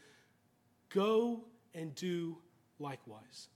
go 0.90 1.44
and 1.74 1.94
do 1.94 2.36
likewise. 2.78 3.48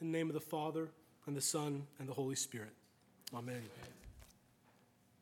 In 0.00 0.12
the 0.12 0.18
name 0.18 0.28
of 0.28 0.34
the 0.34 0.40
Father, 0.40 0.90
and 1.26 1.36
the 1.36 1.40
Son, 1.40 1.82
and 1.98 2.08
the 2.08 2.14
Holy 2.14 2.36
Spirit. 2.36 2.72
Amen. 3.34 3.62